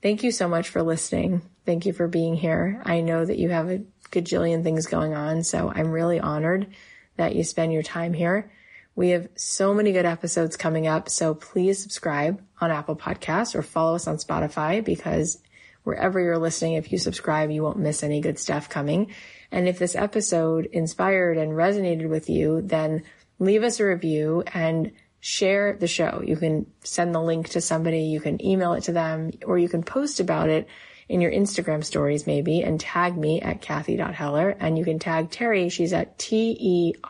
[0.00, 1.42] Thank you so much for listening.
[1.66, 2.80] Thank you for being here.
[2.84, 6.68] I know that you have a gajillion things going on, so I'm really honored
[7.16, 8.52] that you spend your time here.
[8.94, 13.62] We have so many good episodes coming up, so please subscribe on Apple Podcasts or
[13.62, 15.42] follow us on Spotify because
[15.82, 19.12] wherever you're listening, if you subscribe, you won't miss any good stuff coming.
[19.50, 23.02] And if this episode inspired and resonated with you, then
[23.40, 26.22] leave us a review and share the show.
[26.24, 29.68] You can send the link to somebody, you can email it to them, or you
[29.68, 30.68] can post about it
[31.08, 35.70] in your Instagram stories maybe and tag me at Cathy.Heller and you can tag Terri.
[35.70, 37.00] She's at T-E-R-R-I-C-O-L-E.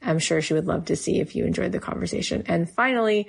[0.00, 2.44] I'm sure she would love to see if you enjoyed the conversation.
[2.46, 3.28] And finally,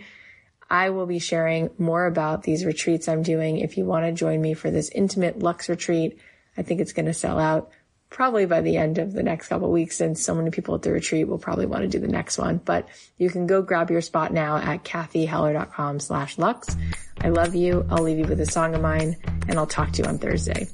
[0.69, 3.57] I will be sharing more about these retreats I'm doing.
[3.57, 6.19] If you want to join me for this intimate Lux retreat,
[6.57, 7.71] I think it's going to sell out
[8.09, 10.91] probably by the end of the next couple weeks and so many people at the
[10.91, 12.57] retreat will probably want to do the next one.
[12.57, 12.87] But
[13.17, 16.75] you can go grab your spot now at cathyheller.com slash lux.
[17.21, 17.85] I love you.
[17.89, 20.67] I'll leave you with a song of mine and I'll talk to you on Thursday.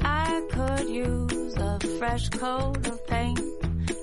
[0.00, 3.40] I could use a fresh coat of paint,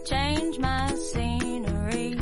[0.05, 2.17] change my scenery.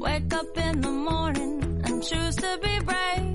[0.00, 3.31] Wake up in the morning and choose to be brave.